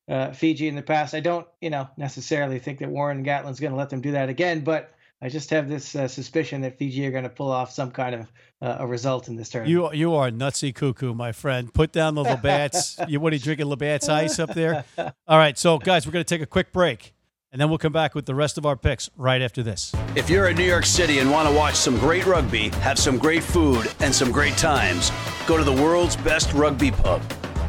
uh, 0.06 0.32
Fiji 0.32 0.68
in 0.68 0.74
the 0.74 0.82
past. 0.82 1.14
I 1.14 1.20
don't, 1.20 1.46
you 1.62 1.70
know, 1.70 1.88
necessarily 1.96 2.58
think 2.58 2.80
that 2.80 2.90
Warren 2.90 3.24
Gatland's 3.24 3.58
going 3.58 3.72
to 3.72 3.78
let 3.78 3.88
them 3.88 4.02
do 4.02 4.12
that 4.12 4.28
again, 4.28 4.60
but 4.62 4.93
I 5.24 5.30
just 5.30 5.48
have 5.50 5.70
this 5.70 5.96
uh, 5.96 6.06
suspicion 6.06 6.60
that 6.60 6.76
Fiji 6.76 7.06
are 7.06 7.10
going 7.10 7.24
to 7.24 7.30
pull 7.30 7.50
off 7.50 7.72
some 7.72 7.90
kind 7.90 8.14
of 8.14 8.32
uh, 8.60 8.76
a 8.80 8.86
result 8.86 9.28
in 9.28 9.36
this 9.36 9.48
tournament. 9.48 9.70
You 9.70 9.90
you 9.98 10.14
are 10.14 10.30
nutsy 10.30 10.74
cuckoo, 10.74 11.14
my 11.14 11.32
friend. 11.32 11.72
Put 11.72 11.92
down 11.92 12.14
the 12.14 12.22
Labatt's. 12.22 12.98
you 13.08 13.20
what 13.20 13.32
are 13.32 13.36
you 13.36 13.40
drinking 13.40 13.66
Labatt's 13.66 14.06
ice 14.10 14.38
up 14.38 14.52
there? 14.52 14.84
All 14.98 15.38
right, 15.38 15.56
so 15.56 15.78
guys, 15.78 16.06
we're 16.06 16.12
going 16.12 16.26
to 16.26 16.28
take 16.28 16.42
a 16.42 16.46
quick 16.46 16.72
break. 16.72 17.14
And 17.52 17.60
then 17.60 17.70
we'll 17.70 17.78
come 17.78 17.92
back 17.92 18.14
with 18.14 18.26
the 18.26 18.34
rest 18.34 18.58
of 18.58 18.66
our 18.66 18.76
picks 18.76 19.08
right 19.16 19.40
after 19.40 19.62
this. 19.62 19.94
If 20.14 20.28
you're 20.28 20.48
in 20.48 20.56
New 20.56 20.64
York 20.64 20.84
City 20.84 21.20
and 21.20 21.30
want 21.30 21.48
to 21.48 21.54
watch 21.54 21.76
some 21.76 21.96
great 21.98 22.26
rugby, 22.26 22.68
have 22.80 22.98
some 22.98 23.16
great 23.16 23.44
food, 23.44 23.90
and 24.00 24.12
some 24.12 24.30
great 24.30 24.56
times, 24.58 25.10
go 25.46 25.56
to 25.56 25.64
the 25.64 25.72
world's 25.72 26.16
best 26.16 26.52
rugby 26.52 26.90
pub, 26.90 27.22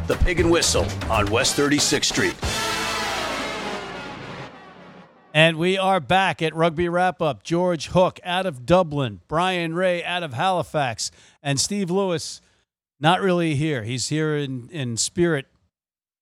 the 0.07 0.15
Pig 0.17 0.41
and 0.41 0.51
Whistle 0.51 0.87
on 1.09 1.27
West 1.27 1.55
36th 1.55 2.05
Street. 2.05 2.84
And 5.35 5.57
we 5.57 5.77
are 5.77 5.99
back 5.99 6.41
at 6.41 6.55
Rugby 6.55 6.87
Wrap 6.87 7.21
Up. 7.21 7.43
George 7.43 7.87
Hook 7.87 8.21
out 8.23 8.45
of 8.45 8.65
Dublin, 8.65 9.19
Brian 9.27 9.75
Ray 9.75 10.01
out 10.01 10.23
of 10.23 10.33
Halifax, 10.33 11.11
and 11.43 11.59
Steve 11.59 11.91
Lewis 11.91 12.39
not 13.01 13.19
really 13.19 13.53
here. 13.55 13.83
He's 13.83 14.07
here 14.07 14.37
in, 14.37 14.69
in 14.69 14.95
spirit 14.95 15.47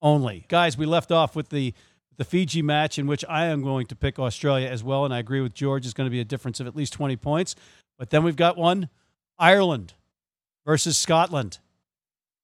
only. 0.01 0.45
Guys, 0.47 0.79
we 0.79 0.87
left 0.87 1.11
off 1.11 1.35
with 1.35 1.49
the 1.49 1.75
the 2.17 2.25
Fiji 2.25 2.63
match, 2.63 2.97
in 2.97 3.05
which 3.05 3.23
I 3.29 3.45
am 3.45 3.61
going 3.61 3.85
to 3.87 3.95
pick 3.95 4.17
Australia 4.17 4.67
as 4.67 4.83
well, 4.83 5.05
and 5.05 5.13
I 5.13 5.19
agree 5.19 5.41
with 5.41 5.53
George, 5.53 5.85
It's 5.85 5.93
going 5.93 6.07
to 6.07 6.11
be 6.11 6.19
a 6.19 6.25
difference 6.25 6.59
of 6.59 6.65
at 6.65 6.75
least 6.75 6.93
20 6.93 7.15
points. 7.17 7.55
But 7.99 8.09
then 8.09 8.23
we've 8.23 8.35
got 8.35 8.57
one 8.57 8.89
Ireland 9.37 9.93
versus 10.65 10.97
Scotland. 10.97 11.59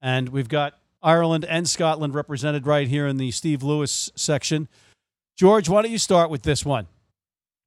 And 0.04 0.30
we've 0.30 0.50
got 0.50 0.78
Ireland 1.02 1.46
and 1.46 1.68
Scotland 1.68 2.14
represented 2.14 2.68
right 2.68 2.88
here 2.88 3.08
in 3.08 3.18
the 3.18 3.32
Steve 3.32 3.64
Lewis 3.64 4.12
section. 4.16 4.68
George, 5.40 5.70
why 5.70 5.82
don't 5.82 5.92
you 5.92 5.98
start 5.98 6.30
with 6.30 6.42
this 6.42 6.66
one? 6.66 6.86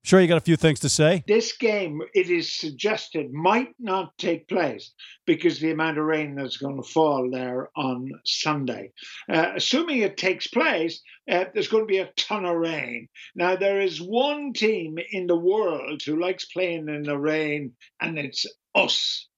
Sure, 0.04 0.20
you 0.20 0.28
got 0.28 0.36
a 0.36 0.42
few 0.42 0.56
things 0.56 0.80
to 0.80 0.90
say. 0.90 1.24
This 1.26 1.56
game, 1.56 2.02
it 2.12 2.28
is 2.28 2.52
suggested, 2.52 3.32
might 3.32 3.70
not 3.78 4.12
take 4.18 4.46
place 4.46 4.92
because 5.24 5.58
the 5.58 5.70
amount 5.70 5.96
of 5.96 6.04
rain 6.04 6.34
that's 6.34 6.58
going 6.58 6.76
to 6.76 6.86
fall 6.86 7.30
there 7.30 7.70
on 7.74 8.10
Sunday. 8.26 8.92
Uh, 9.26 9.52
assuming 9.56 10.00
it 10.00 10.18
takes 10.18 10.48
place, 10.48 11.00
uh, 11.30 11.46
there's 11.54 11.68
going 11.68 11.84
to 11.84 11.90
be 11.90 12.00
a 12.00 12.12
ton 12.18 12.44
of 12.44 12.56
rain. 12.56 13.08
Now, 13.34 13.56
there 13.56 13.80
is 13.80 14.02
one 14.02 14.52
team 14.52 14.98
in 15.10 15.26
the 15.26 15.38
world 15.38 16.02
who 16.04 16.20
likes 16.20 16.44
playing 16.44 16.90
in 16.90 17.04
the 17.04 17.16
rain, 17.16 17.72
and 18.02 18.18
it's 18.18 18.44
us. 18.74 19.28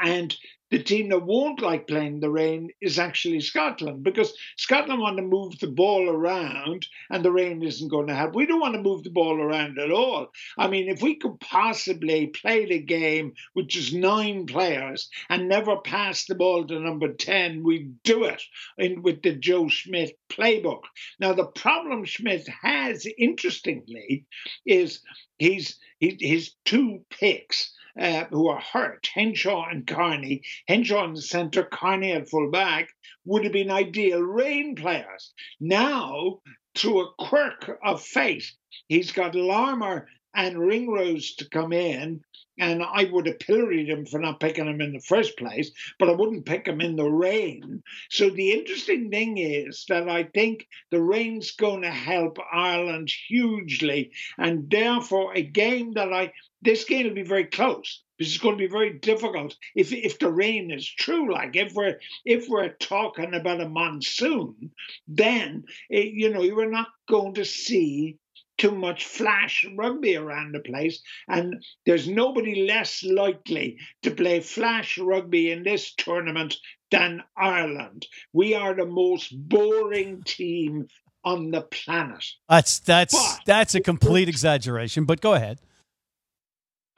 And 0.00 0.32
the 0.74 0.82
team 0.82 1.08
that 1.08 1.22
won't 1.22 1.62
like 1.62 1.86
playing 1.86 2.18
the 2.18 2.28
rain 2.28 2.68
is 2.80 2.98
actually 2.98 3.38
Scotland 3.38 4.02
because 4.02 4.34
Scotland 4.56 5.00
want 5.00 5.16
to 5.16 5.22
move 5.22 5.56
the 5.60 5.68
ball 5.68 6.08
around 6.08 6.84
and 7.10 7.24
the 7.24 7.30
rain 7.30 7.62
isn't 7.62 7.92
going 7.92 8.08
to 8.08 8.14
help. 8.14 8.34
We 8.34 8.44
don't 8.44 8.58
want 8.58 8.74
to 8.74 8.82
move 8.82 9.04
the 9.04 9.10
ball 9.10 9.40
around 9.40 9.78
at 9.78 9.92
all. 9.92 10.32
I 10.58 10.66
mean, 10.66 10.88
if 10.88 11.00
we 11.00 11.14
could 11.14 11.38
possibly 11.38 12.26
play 12.26 12.66
the 12.66 12.80
game 12.80 13.34
with 13.54 13.68
just 13.68 13.94
nine 13.94 14.46
players 14.46 15.08
and 15.30 15.48
never 15.48 15.76
pass 15.76 16.26
the 16.26 16.34
ball 16.34 16.66
to 16.66 16.80
number 16.80 17.12
10, 17.12 17.62
we'd 17.62 18.02
do 18.02 18.24
it 18.24 18.42
in, 18.76 19.02
with 19.02 19.22
the 19.22 19.32
Joe 19.32 19.68
Schmidt 19.68 20.18
playbook. 20.28 20.82
Now, 21.20 21.34
the 21.34 21.46
problem 21.46 22.04
Schmidt 22.04 22.48
has, 22.62 23.06
interestingly, 23.16 24.26
is 24.66 25.02
he's 25.38 25.78
he, 26.00 26.16
his 26.20 26.52
two 26.64 27.04
picks 27.10 27.72
uh, 27.98 28.24
who 28.30 28.48
are 28.48 28.60
hurt, 28.60 29.08
Henshaw 29.12 29.68
and 29.68 29.86
Kearney. 29.86 30.42
Henshaw 30.66 31.04
in 31.04 31.14
the 31.14 31.22
centre, 31.22 31.64
Kearney 31.64 32.12
at 32.12 32.28
full 32.28 32.50
back, 32.50 32.88
would 33.24 33.44
have 33.44 33.52
been 33.52 33.70
ideal 33.70 34.20
rain 34.20 34.74
players. 34.74 35.32
Now, 35.60 36.40
through 36.74 37.00
a 37.02 37.12
quirk 37.18 37.78
of 37.84 38.02
fate, 38.02 38.50
he's 38.88 39.12
got 39.12 39.34
Larmour 39.34 40.08
and 40.34 40.58
Ringrose 40.58 41.36
to 41.36 41.48
come 41.48 41.72
in, 41.72 42.20
and 42.58 42.82
I 42.82 43.04
would 43.04 43.26
have 43.26 43.38
pilloried 43.38 43.88
him 43.88 44.06
for 44.06 44.18
not 44.18 44.40
picking 44.40 44.66
him 44.66 44.80
in 44.80 44.92
the 44.92 45.00
first 45.00 45.36
place, 45.36 45.70
but 45.98 46.08
I 46.08 46.12
wouldn't 46.12 46.46
pick 46.46 46.66
him 46.66 46.80
in 46.80 46.96
the 46.96 47.08
rain. 47.08 47.82
So 48.10 48.30
the 48.30 48.52
interesting 48.52 49.10
thing 49.10 49.38
is 49.38 49.84
that 49.88 50.08
I 50.08 50.24
think 50.24 50.66
the 50.90 51.02
rain's 51.02 51.52
going 51.52 51.82
to 51.82 51.90
help 51.90 52.38
Ireland 52.52 53.10
hugely, 53.28 54.12
and 54.38 54.68
therefore 54.70 55.34
a 55.34 55.42
game 55.42 55.92
that 55.94 56.12
I 56.12 56.32
this 56.64 56.84
game 56.84 57.06
will 57.06 57.14
be 57.14 57.22
very 57.22 57.44
close. 57.44 58.02
This 58.18 58.28
is 58.28 58.38
going 58.38 58.56
to 58.56 58.64
be 58.64 58.70
very 58.70 58.98
difficult 58.98 59.56
if 59.74 59.92
if 59.92 60.18
the 60.18 60.32
rain 60.32 60.70
is 60.70 60.88
true. 60.88 61.32
Like 61.32 61.56
if 61.56 61.74
we're 61.74 61.98
if 62.24 62.48
we're 62.48 62.70
talking 62.74 63.34
about 63.34 63.60
a 63.60 63.68
monsoon, 63.68 64.70
then 65.06 65.64
it, 65.90 66.14
you 66.14 66.30
know 66.30 66.42
you 66.42 66.58
are 66.60 66.70
not 66.70 66.88
going 67.08 67.34
to 67.34 67.44
see 67.44 68.16
too 68.56 68.70
much 68.70 69.04
flash 69.04 69.66
rugby 69.76 70.16
around 70.16 70.52
the 70.52 70.60
place, 70.60 71.02
and 71.28 71.62
there's 71.86 72.08
nobody 72.08 72.66
less 72.66 73.02
likely 73.02 73.78
to 74.02 74.12
play 74.12 74.40
flash 74.40 74.96
rugby 74.96 75.50
in 75.50 75.64
this 75.64 75.92
tournament 75.94 76.56
than 76.92 77.20
Ireland. 77.36 78.06
We 78.32 78.54
are 78.54 78.74
the 78.74 78.86
most 78.86 79.32
boring 79.48 80.22
team 80.22 80.86
on 81.24 81.50
the 81.50 81.62
planet. 81.62 82.24
That's 82.48 82.78
that's 82.78 83.14
but, 83.14 83.40
that's 83.44 83.74
a 83.74 83.80
complete 83.80 84.28
exaggeration, 84.28 85.04
but 85.04 85.20
go 85.20 85.34
ahead. 85.34 85.58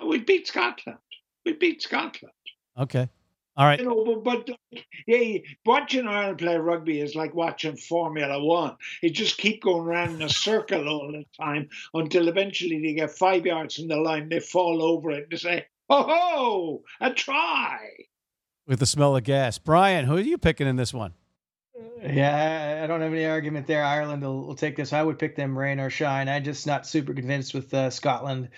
We 0.07 0.19
beat 0.19 0.47
Scotland. 0.47 0.99
We 1.45 1.53
beat 1.55 1.83
Scotland. 1.83 2.33
Okay. 2.79 3.09
All 3.57 3.65
right. 3.65 3.79
You 3.81 3.87
know, 3.87 4.21
but, 4.23 4.47
but 4.47 4.57
yeah, 5.07 5.39
watching 5.65 6.07
Ireland 6.07 6.39
play 6.39 6.59
rugby 6.59 7.01
is 7.01 7.15
like 7.15 7.35
watching 7.35 7.77
Formula 7.77 8.43
One. 8.43 8.77
You 9.03 9.11
just 9.11 9.39
keep 9.39 9.63
going 9.63 9.87
around 9.87 10.17
in 10.17 10.23
a 10.23 10.29
circle 10.29 10.87
all 10.89 11.11
the 11.11 11.25
time 11.43 11.71
until 11.95 12.29
eventually 12.29 12.83
they 12.83 12.93
get 12.93 13.13
five 13.13 13.47
yards 13.47 13.77
from 13.77 13.89
the 13.89 13.97
line, 13.97 14.29
they 14.29 14.41
fall 14.41 14.83
over 14.83 15.11
it, 15.11 15.23
and 15.23 15.33
they 15.33 15.37
say, 15.37 15.67
"Oh 15.89 16.03
ho, 16.03 16.83
a 17.01 17.15
try!" 17.15 17.79
With 18.67 18.81
the 18.81 18.87
smell 18.87 19.17
of 19.17 19.25
gas, 19.25 19.57
Brian, 19.57 20.05
who 20.05 20.17
are 20.17 20.21
you 20.21 20.37
picking 20.37 20.67
in 20.67 20.77
this 20.77 20.93
one? 20.93 21.15
Yeah, 22.03 22.83
I 22.85 22.87
don't 22.87 23.01
have 23.01 23.13
any 23.13 23.25
argument 23.25 23.67
there. 23.67 23.85
Ireland 23.85 24.23
will, 24.23 24.47
will 24.47 24.55
take 24.55 24.77
this. 24.77 24.93
I 24.93 25.03
would 25.03 25.19
pick 25.19 25.35
them 25.35 25.57
rain 25.57 25.81
or 25.81 25.89
shine. 25.89 26.29
I'm 26.29 26.45
just 26.45 26.67
not 26.67 26.87
super 26.87 27.15
convinced 27.15 27.55
with 27.55 27.73
uh, 27.73 27.89
Scotland 27.91 28.51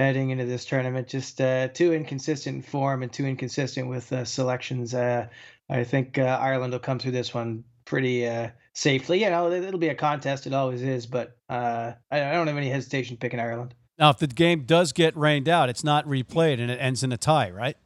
heading 0.00 0.30
into 0.30 0.46
this 0.46 0.64
tournament. 0.64 1.08
Just 1.08 1.40
uh, 1.40 1.68
too 1.68 1.92
inconsistent 1.92 2.56
in 2.56 2.62
form 2.62 3.02
and 3.02 3.12
too 3.12 3.26
inconsistent 3.26 3.88
with 3.88 4.12
uh, 4.12 4.24
selections. 4.24 4.94
Uh, 4.94 5.28
I 5.68 5.84
think 5.84 6.18
uh, 6.18 6.38
Ireland 6.40 6.72
will 6.72 6.80
come 6.80 6.98
through 6.98 7.12
this 7.12 7.32
one 7.34 7.64
pretty 7.84 8.26
uh, 8.26 8.50
safely. 8.72 9.22
You 9.22 9.30
know, 9.30 9.50
it'll 9.52 9.78
be 9.78 9.88
a 9.88 9.94
contest. 9.94 10.46
It 10.46 10.54
always 10.54 10.82
is, 10.82 11.06
but 11.06 11.36
uh, 11.48 11.92
I, 12.10 12.18
don't 12.32 12.46
have 12.46 12.56
any 12.56 12.70
hesitation 12.70 13.16
picking 13.16 13.40
Ireland. 13.40 13.74
Now, 13.98 14.10
if 14.10 14.18
the 14.18 14.26
game 14.26 14.64
does 14.64 14.92
get 14.92 15.16
rained 15.16 15.48
out, 15.48 15.68
it's 15.68 15.84
not 15.84 16.06
replayed 16.06 16.60
and 16.60 16.70
it 16.70 16.78
ends 16.80 17.02
in 17.02 17.12
a 17.12 17.18
tie, 17.18 17.50
right? 17.50 17.76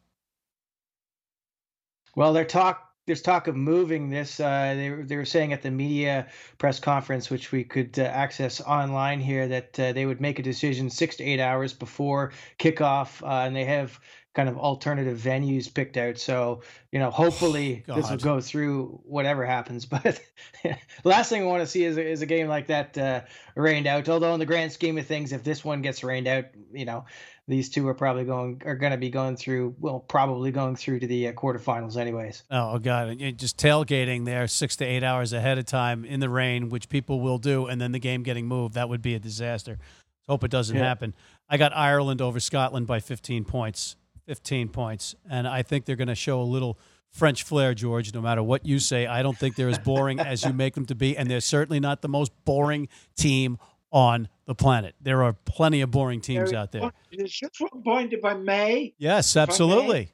Well, 2.15 2.33
they're 2.33 2.45
talk 2.45 2.84
there's 3.07 3.23
talk 3.23 3.49
of 3.49 3.57
moving 3.57 4.09
this. 4.09 4.41
Uh, 4.41 4.75
they, 4.77 4.89
they 4.89 5.17
were 5.17 5.25
saying 5.25 5.53
at 5.53 5.63
the 5.63 5.71
media 5.71 6.27
press 6.59 6.81
conference, 6.81 7.31
which 7.31 7.53
we 7.53 7.65
could 7.65 7.99
uh, 7.99 8.03
access 8.03 8.61
online 8.61 9.21
here, 9.21 9.47
that 9.49 9.79
uh, 9.79 9.93
they 9.93 10.07
would 10.07 10.21
make 10.21 10.39
a 10.39 10.43
decision 10.43 10.89
six 10.89 11.17
to 11.17 11.25
eight 11.25 11.41
hours 11.41 11.73
before 11.73 12.33
kickoff, 12.59 13.23
uh, 13.23 13.47
and 13.47 13.55
they 13.55 13.65
have 13.65 14.01
kind 14.35 14.49
of 14.49 14.59
alternative 14.59 15.19
venues 15.19 15.73
picked 15.73 15.97
out. 15.97 16.19
So 16.19 16.63
you 16.93 16.99
know, 16.99 17.11
hopefully 17.11 17.85
oh, 17.89 17.95
this 17.97 18.11
will 18.11 18.19
go 18.19 18.41
through 18.41 19.01
whatever 19.05 19.45
happens. 19.45 19.87
But 19.95 20.21
the 20.63 20.77
last 21.05 21.29
thing 21.29 21.43
I 21.43 21.47
want 21.47 21.63
to 21.63 21.67
see 21.67 21.85
is, 21.85 21.97
is 21.97 22.21
a 22.21 22.27
game 22.27 22.49
like 22.49 22.67
that 22.67 22.99
uh, 22.99 23.21
rained 23.55 23.87
out. 23.87 24.09
Although 24.09 24.35
in 24.35 24.41
the 24.41 24.47
grand 24.47 24.73
scheme 24.73 24.99
of 24.99 25.07
things, 25.07 25.33
if 25.33 25.45
this 25.45 25.65
one 25.65 25.83
gets 25.83 26.03
rained 26.03 26.27
out, 26.27 26.47
you 26.73 26.85
know, 26.85 27.05
these 27.47 27.69
two 27.69 27.87
are 27.87 27.95
probably 27.95 28.25
going 28.25 28.63
are 28.65 28.75
going 28.75 28.93
to 28.93 28.99
be 28.99 29.11
going 29.11 29.37
through 29.37 29.75
well 29.79 30.01
probably 30.01 30.51
going 30.51 30.77
through 30.77 30.99
to 30.99 31.07
the 31.07 31.29
uh, 31.29 31.33
quarterfinals 31.33 31.97
anyways 31.97 32.43
oh 32.51 32.79
god 32.79 33.19
just 33.37 33.59
tailgating 33.59 34.25
there 34.25 34.47
six 34.47 34.77
to 34.77 34.85
eight 34.85 35.03
hours 35.03 35.33
ahead 35.33 35.59
of 35.59 35.67
time 35.67 36.05
in 36.05 36.21
the 36.21 36.29
rain 36.29 36.71
which 36.71 36.89
people 36.89 37.21
will 37.21 37.39
do 37.39 37.67
and 37.67 37.81
then 37.81 37.93
the 37.93 37.99
game 37.99 38.23
getting 38.23 38.47
moved 38.47 38.75
that 38.75 38.89
would 38.89 39.03
be 39.03 39.15
a 39.15 39.19
disaster 39.19 39.79
hope 40.27 40.43
it 40.43 40.51
doesn't 40.51 40.77
yeah. 40.77 40.85
happen 40.85 41.15
i 41.49 41.57
got 41.57 41.75
ireland 41.77 42.21
over 42.23 42.41
scotland 42.41 42.87
by 42.87 42.99
15 42.99 43.45
points 43.45 43.97
15 44.27 44.69
points 44.69 45.15
and 45.29 45.47
i 45.47 45.63
think 45.63 45.85
they're 45.85 45.97
going 45.97 46.09
to 46.09 46.15
show 46.15 46.41
a 46.41 46.43
little 46.43 46.79
French 47.15 47.45
flair, 47.45 47.75
George. 47.75 48.13
No 48.13 48.21
matter 48.21 48.43
what 48.43 48.67
you 48.67 48.81
say, 48.81 49.07
I 49.07 49.23
don't 49.23 49.39
think 49.39 49.55
they're 49.55 49.69
as 49.69 49.79
boring 49.79 50.19
as 50.19 50.45
you 50.45 50.53
make 50.53 50.75
them 50.75 50.85
to 50.87 50.97
be, 50.97 51.17
and 51.17 51.31
they're 51.31 51.41
certainly 51.41 51.79
not 51.79 52.03
the 52.03 52.09
most 52.09 52.33
boring 52.45 52.89
team 53.17 53.59
on 53.93 54.29
the 54.47 54.55
planet. 54.55 54.97
There 55.01 55.23
are 55.23 55.33
plenty 55.33 55.81
of 55.81 55.93
boring 55.93 56.21
teams 56.21 56.53
out 56.53 56.73
there. 56.73 56.91
Just 57.25 57.61
one 57.61 57.83
point, 57.85 58.13
if 58.13 58.25
I 58.25 58.35
may. 58.35 58.95
Yes, 58.99 59.37
absolutely. 59.37 60.11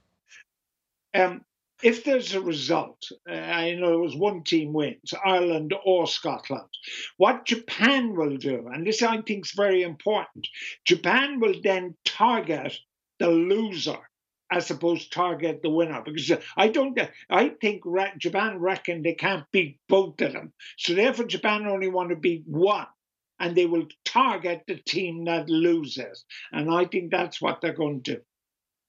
May. 1.15 1.23
Um, 1.23 1.45
if 1.83 2.05
there's 2.05 2.35
a 2.35 2.41
result, 2.43 3.03
uh, 3.29 3.33
I 3.33 3.75
know 3.75 3.95
it 3.95 4.03
was 4.03 4.15
one 4.15 4.43
team 4.45 4.75
wins, 4.75 5.15
Ireland 5.25 5.75
or 5.85 6.07
Scotland, 6.07 6.69
what 7.17 7.47
Japan 7.47 8.15
will 8.15 8.37
do, 8.37 8.69
and 8.71 8.87
this 8.87 9.03
I 9.03 9.23
think 9.23 9.47
is 9.47 9.53
very 9.57 9.83
important, 9.83 10.47
Japan 10.85 11.41
will 11.41 11.55
then 11.63 11.97
target 12.05 12.79
the 13.21 13.29
loser 13.29 13.99
as 14.51 14.69
opposed 14.71 15.05
to 15.05 15.11
target 15.11 15.63
the 15.63 15.71
winner 15.71 16.03
because 16.05 16.33
I 16.57 16.69
don't. 16.69 16.99
I 17.31 17.51
think 17.51 17.85
Japan 18.19 18.59
reckon 18.59 19.03
they 19.03 19.15
can't 19.15 19.45
beat 19.53 19.79
both 19.89 20.21
of 20.21 20.33
them, 20.33 20.53
so 20.77 20.95
therefore 20.95 21.27
Japan 21.27 21.67
only 21.69 21.89
want 21.89 22.11
to 22.11 22.17
beat 22.17 22.43
one 22.47 22.87
and 23.41 23.57
they 23.57 23.67
will 23.67 23.87
target 24.05 24.63
the 24.69 24.77
team 24.77 25.25
that 25.25 25.49
loses. 25.49 26.25
And 26.53 26.73
I 26.73 26.85
think 26.85 27.11
that's 27.11 27.41
what 27.41 27.61
they're 27.61 27.73
going 27.73 28.03
to 28.03 28.17
do. 28.17 28.21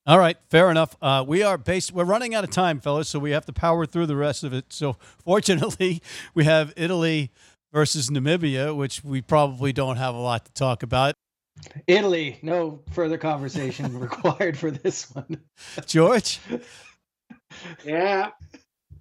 All 0.05 0.19
right, 0.19 0.37
fair 0.49 0.69
enough. 0.69 0.95
Uh, 1.01 1.23
we 1.25 1.41
are 1.41 1.57
based. 1.57 1.91
We're 1.91 2.03
running 2.03 2.35
out 2.35 2.43
of 2.43 2.49
time, 2.49 2.79
fellas, 2.79 3.07
so 3.07 3.19
we 3.19 3.31
have 3.31 3.45
to 3.45 3.53
power 3.53 3.85
through 3.85 4.07
the 4.07 4.15
rest 4.15 4.43
of 4.43 4.51
it. 4.51 4.73
So, 4.73 4.93
fortunately, 5.23 6.01
we 6.33 6.43
have 6.43 6.73
Italy 6.75 7.31
versus 7.71 8.09
Namibia, 8.09 8.75
which 8.75 9.03
we 9.03 9.21
probably 9.21 9.71
don't 9.71 9.97
have 9.97 10.15
a 10.15 10.19
lot 10.19 10.45
to 10.45 10.51
talk 10.53 10.83
about. 10.83 11.13
Italy, 11.87 12.39
no 12.41 12.81
further 12.91 13.17
conversation 13.17 13.99
required 13.99 14.57
for 14.57 14.71
this 14.71 15.13
one. 15.13 15.41
George, 15.85 16.39
yeah, 17.85 18.29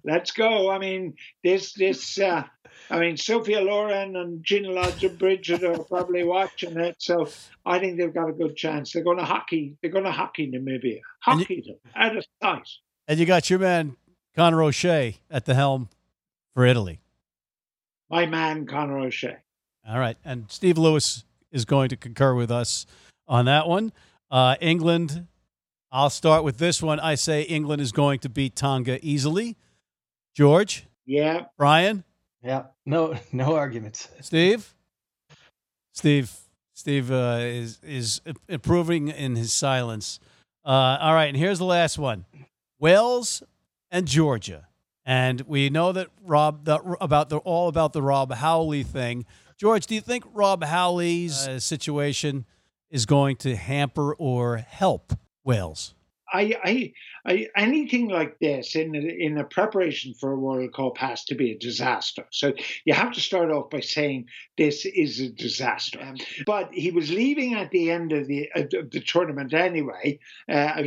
let's 0.03 0.31
go. 0.31 0.69
I 0.69 0.79
mean, 0.79 1.15
this 1.43 1.73
this 1.73 2.19
uh, 2.19 2.43
I 2.89 2.99
mean, 2.99 3.17
Sophia 3.17 3.61
Loren 3.61 4.15
and 4.15 4.43
Gina 4.43 4.69
Lollobrigida 4.69 5.79
are 5.79 5.83
probably 5.83 6.23
watching 6.23 6.77
it, 6.77 6.97
so 6.99 7.29
I 7.65 7.79
think 7.79 7.97
they've 7.97 8.13
got 8.13 8.29
a 8.29 8.33
good 8.33 8.55
chance. 8.55 8.91
They're 8.91 9.03
going 9.03 9.17
to 9.17 9.25
hockey. 9.25 9.77
They're 9.81 9.91
going 9.91 10.05
to 10.05 10.11
hockey 10.11 10.51
Namibia, 10.51 10.99
hockey 11.21 11.55
you, 11.55 11.63
them 11.63 11.77
out 11.95 12.17
of 12.17 12.25
sight. 12.41 12.67
And 13.07 13.19
you 13.19 13.25
got 13.25 13.49
your 13.49 13.59
man 13.59 13.95
Conor 14.35 14.63
O'Shea 14.63 15.17
at 15.29 15.45
the 15.45 15.53
helm 15.53 15.89
for 16.53 16.65
Italy. 16.65 17.01
My 18.09 18.25
man 18.25 18.65
Conor 18.65 18.99
O'Shea. 18.99 19.37
All 19.87 19.99
right, 19.99 20.17
and 20.25 20.51
Steve 20.51 20.77
Lewis 20.77 21.23
is 21.51 21.65
going 21.65 21.89
to 21.89 21.97
concur 21.97 22.33
with 22.33 22.51
us 22.51 22.85
on 23.27 23.45
that 23.45 23.67
one. 23.67 23.91
Uh, 24.29 24.55
England. 24.61 25.27
I'll 25.91 26.09
start 26.09 26.43
with 26.43 26.57
this 26.57 26.81
one. 26.81 26.99
I 26.99 27.15
say 27.15 27.41
England 27.41 27.81
is 27.81 27.91
going 27.91 28.19
to 28.19 28.29
beat 28.29 28.55
Tonga 28.55 28.97
easily. 29.05 29.57
George. 30.33 30.85
Yeah. 31.05 31.45
Brian. 31.57 32.05
Yeah, 32.43 32.63
no, 32.85 33.15
no 33.31 33.55
arguments. 33.55 34.09
Steve, 34.21 34.73
Steve, 35.93 36.31
Steve 36.73 37.11
uh, 37.11 37.39
is 37.41 37.79
is 37.83 38.21
improving 38.47 39.09
in 39.09 39.35
his 39.35 39.53
silence. 39.53 40.19
Uh, 40.65 40.97
all 40.99 41.13
right, 41.13 41.27
and 41.27 41.37
here's 41.37 41.59
the 41.59 41.65
last 41.65 41.97
one: 41.97 42.25
Wales 42.79 43.43
and 43.89 44.07
Georgia. 44.07 44.67
And 45.03 45.41
we 45.41 45.71
know 45.71 45.91
that 45.93 46.09
Rob 46.23 46.65
the, 46.65 46.79
about 47.01 47.29
the 47.29 47.37
all 47.39 47.67
about 47.67 47.91
the 47.93 48.03
Rob 48.03 48.31
Howley 48.33 48.83
thing. 48.83 49.25
George, 49.61 49.85
do 49.85 49.93
you 49.93 50.01
think 50.01 50.23
Rob 50.33 50.63
Howley's 50.63 51.47
uh, 51.47 51.59
situation 51.59 52.47
is 52.89 53.05
going 53.05 53.35
to 53.35 53.55
hamper 53.55 54.15
or 54.15 54.57
help 54.57 55.13
Wales? 55.43 55.93
I, 56.33 56.55
I, 56.63 56.93
I, 57.25 57.47
anything 57.55 58.07
like 58.07 58.39
this 58.39 58.75
in 58.75 58.95
in 58.95 59.37
a 59.37 59.43
preparation 59.43 60.13
for 60.13 60.31
a 60.31 60.39
World 60.39 60.73
Cup 60.73 60.97
has 60.97 61.23
to 61.25 61.35
be 61.35 61.51
a 61.51 61.57
disaster. 61.57 62.25
So 62.31 62.53
you 62.85 62.93
have 62.93 63.11
to 63.13 63.21
start 63.21 63.51
off 63.51 63.69
by 63.69 63.81
saying 63.81 64.27
this 64.57 64.85
is 64.85 65.19
a 65.19 65.29
disaster. 65.29 65.99
Um, 66.01 66.17
but 66.45 66.73
he 66.73 66.91
was 66.91 67.11
leaving 67.11 67.55
at 67.55 67.71
the 67.71 67.91
end 67.91 68.11
of 68.13 68.27
the 68.27 68.49
of 68.55 68.69
the 68.69 69.01
tournament 69.01 69.53
anyway. 69.53 70.19
Uh, 70.49 70.83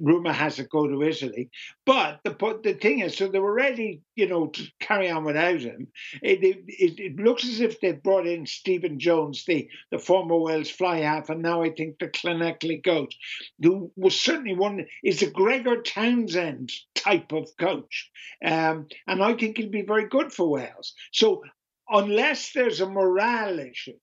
rumor 0.00 0.32
has 0.32 0.58
it 0.58 0.70
go 0.70 0.86
to 0.86 1.02
Italy. 1.02 1.50
But 1.84 2.20
the 2.24 2.60
the 2.62 2.74
thing 2.74 3.00
is, 3.00 3.16
so 3.16 3.28
they 3.28 3.38
were 3.38 3.54
ready, 3.54 4.02
you 4.14 4.28
know, 4.28 4.48
to 4.48 4.62
carry 4.80 5.10
on 5.10 5.24
without 5.24 5.60
him. 5.60 5.88
It, 6.22 6.44
it, 6.44 7.00
it 7.00 7.16
looks 7.16 7.44
as 7.44 7.60
if 7.60 7.80
they 7.80 7.92
brought 7.92 8.26
in 8.26 8.46
Stephen 8.46 8.98
Jones, 8.98 9.44
the 9.46 9.68
the 9.90 9.98
former 9.98 10.38
Wales 10.38 10.70
fly 10.70 10.98
half, 10.98 11.30
and 11.30 11.42
now 11.42 11.62
I 11.62 11.70
think 11.70 11.98
the 11.98 12.08
Llanelli 12.08 12.82
goat, 12.82 13.14
who 13.60 13.90
was 13.96 14.18
certainly 14.18 14.54
one 14.60 14.86
is 15.02 15.22
a 15.22 15.30
Gregor 15.30 15.82
Townsend 15.82 16.70
type 16.94 17.32
of 17.32 17.48
coach, 17.58 18.10
um, 18.44 18.86
and 19.06 19.22
I 19.22 19.34
think 19.34 19.56
he'll 19.56 19.70
be 19.70 19.82
very 19.82 20.08
good 20.08 20.32
for 20.32 20.48
Wales. 20.48 20.94
So 21.12 21.42
unless 21.88 22.52
there's 22.52 22.80
a 22.80 22.88
morale 22.88 23.58
issue, 23.58 23.98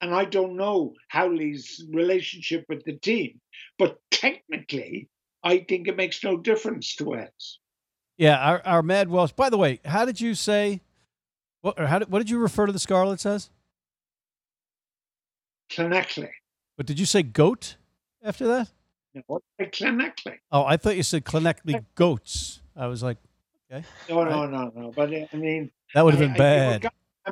and 0.00 0.14
I 0.14 0.24
don't 0.24 0.56
know 0.56 0.94
Howley's 1.08 1.84
relationship 1.92 2.64
with 2.68 2.84
the 2.84 2.96
team, 2.96 3.40
but 3.78 3.98
technically, 4.10 5.08
I 5.42 5.58
think 5.68 5.86
it 5.86 5.96
makes 5.96 6.24
no 6.24 6.36
difference 6.36 6.96
to 6.96 7.04
Wales. 7.04 7.58
Yeah, 8.16 8.38
our, 8.38 8.62
our 8.64 8.82
Mad 8.82 9.08
Welsh. 9.08 9.32
By 9.32 9.50
the 9.50 9.58
way, 9.58 9.80
how 9.84 10.04
did 10.04 10.20
you 10.20 10.34
say? 10.34 10.80
What, 11.60 11.78
how 11.78 12.00
did, 12.00 12.10
what 12.10 12.18
did 12.18 12.30
you 12.30 12.38
refer 12.38 12.66
to 12.66 12.72
the 12.72 12.78
Scarlets 12.78 13.26
as? 13.26 13.50
Llanelli. 15.70 16.30
But 16.76 16.86
did 16.86 16.98
you 16.98 17.06
say 17.06 17.22
goat 17.22 17.76
after 18.22 18.46
that? 18.46 18.70
No, 19.28 19.40
Llanelli. 19.60 20.38
Oh, 20.52 20.64
I 20.64 20.76
thought 20.76 20.96
you 20.96 21.02
said 21.02 21.24
Llanelli 21.24 21.84
goats. 21.94 22.60
I 22.76 22.86
was 22.86 23.02
like, 23.02 23.18
okay. 23.70 23.84
No, 24.08 24.24
no, 24.24 24.46
no, 24.46 24.72
no. 24.74 24.92
But 24.94 25.10
I 25.10 25.28
mean, 25.36 25.70
that 25.94 26.04
would 26.04 26.14
have 26.14 26.20
been 26.20 26.32
I, 26.32 26.38
bad. 26.38 26.86
I, 27.26 27.30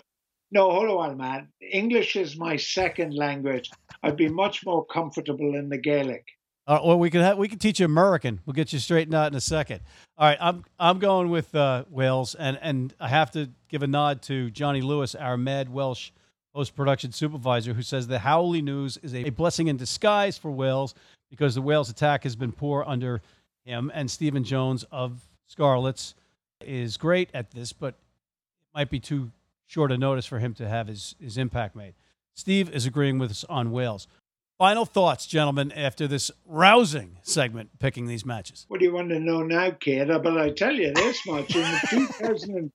no, 0.51 0.71
hold 0.71 0.91
on, 0.91 1.17
man. 1.17 1.49
English 1.61 2.17
is 2.17 2.37
my 2.37 2.57
second 2.57 3.15
language. 3.15 3.71
I'd 4.03 4.17
be 4.17 4.29
much 4.29 4.65
more 4.65 4.85
comfortable 4.87 5.55
in 5.55 5.69
the 5.69 5.79
Gaelic. 5.79 6.25
Uh, 6.69 6.79
or 6.83 6.97
we 6.99 7.11
could 7.11 7.21
have, 7.21 7.39
we 7.39 7.47
could 7.47 7.61
teach 7.61 7.79
you 7.79 7.87
American. 7.87 8.41
We'll 8.45 8.55
get 8.55 8.73
you 8.73 8.81
straightened 8.81 9.15
out 9.15 9.31
in 9.31 9.37
a 9.37 9.41
second. 9.41 9.83
All 10.19 10.29
right, 10.29 10.39
I'm 10.41 10.65
I'm 10.81 10.99
going 10.99 11.31
with 11.31 11.55
uh, 11.55 11.85
Wales, 11.89 12.35
and 12.35 12.59
and 12.61 12.93
I 12.99 13.09
have 13.09 13.31
to 13.33 13.51
give 13.69 13.85
a 13.85 13.87
nod 13.87 14.23
to 14.23 14.51
Johnny 14.51 14.81
Lewis, 14.81 15.15
our 15.15 15.37
Mad 15.37 15.69
Welsh 15.73 16.11
post 16.57 16.75
production 16.75 17.13
supervisor, 17.13 17.75
who 17.75 17.83
says 17.83 18.07
the 18.07 18.21
Howley 18.21 18.63
news 18.63 18.97
is 19.03 19.15
a 19.15 19.29
blessing 19.29 19.67
in 19.67 19.77
disguise 19.77 20.39
for 20.39 20.51
Wales 20.51 20.95
because 21.29 21.55
the 21.55 21.61
Wales 21.61 21.91
attack 21.91 22.23
has 22.23 22.35
been 22.35 22.51
poor 22.51 22.83
under 22.87 23.21
him. 23.67 23.93
And 23.93 24.11
Stephen 24.11 24.43
Jones 24.43 24.83
of 24.91 25.21
Scarlets 25.49 26.15
is 26.63 26.97
great 26.97 27.29
at 27.35 27.51
this, 27.51 27.75
but 27.75 27.89
it 27.89 28.75
might 28.75 28.89
be 28.89 28.99
too 28.99 29.33
short 29.67 29.93
a 29.93 29.99
notice 29.99 30.25
for 30.25 30.39
him 30.39 30.55
to 30.55 30.67
have 30.67 30.87
his, 30.87 31.15
his 31.21 31.37
impact 31.37 31.77
made. 31.77 31.93
Steve 32.35 32.71
is 32.75 32.87
agreeing 32.87 33.19
with 33.19 33.31
us 33.31 33.45
on 33.51 33.71
Wales. 33.71 34.09
Final 34.57 34.87
thoughts, 34.87 35.27
gentlemen, 35.27 35.71
after 35.73 36.09
this 36.09 36.31
rousing 36.47 37.19
segment 37.21 37.69
picking 37.81 38.07
these 38.07 38.25
matches. 38.25 38.65
What 38.69 38.81
do 38.81 38.87
you 38.87 38.95
want 38.95 39.11
to 39.11 39.21
know 39.21 39.43
now, 39.43 39.73
kid? 39.73 40.09
But 40.09 40.39
I 40.39 40.49
tell 40.49 40.73
you 40.73 40.95
this 40.95 41.21
much: 41.27 41.55
in 41.55 41.63
2007, 41.91 42.73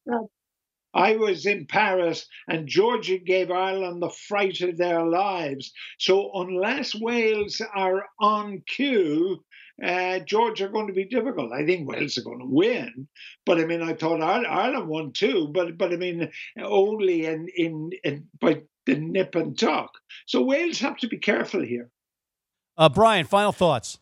I 0.94 1.16
was 1.16 1.46
in 1.46 1.66
Paris 1.68 2.28
and 2.48 2.68
Georgia 2.68 3.18
gave 3.18 3.50
Ireland 3.50 4.02
the 4.02 4.10
fright 4.10 4.62
of 4.62 4.78
their 4.78 5.06
lives. 5.06 5.72
So 6.00 6.32
unless 6.34 6.94
Wales 6.94 7.62
are 7.74 8.06
on 8.20 8.62
cue, 8.68 9.44
uh, 9.84 10.20
Georgia 10.20 10.66
are 10.66 10.72
going 10.72 10.88
to 10.88 10.94
be 10.94 11.06
difficult. 11.06 11.52
I 11.52 11.66
think 11.66 11.88
Wales 11.90 12.18
are 12.18 12.24
going 12.24 12.40
to 12.40 12.46
win, 12.46 13.08
but 13.46 13.60
I 13.60 13.66
mean, 13.66 13.82
I 13.82 13.94
thought 13.94 14.22
Ireland 14.22 14.88
won 14.88 15.12
too, 15.12 15.50
but 15.52 15.78
but 15.78 15.92
I 15.92 15.96
mean, 15.96 16.30
only 16.62 17.26
in 17.26 17.48
in, 17.56 17.90
in 18.04 18.28
by 18.40 18.62
the 18.86 18.96
nip 18.96 19.34
and 19.36 19.58
tuck. 19.58 19.92
So 20.28 20.44
Wales 20.44 20.80
have 20.80 20.98
to 20.98 21.08
be 21.08 21.18
careful 21.18 21.64
here. 21.64 21.90
Uh, 22.78 22.90
Brian, 22.90 23.26
final 23.26 23.52
thoughts. 23.52 24.00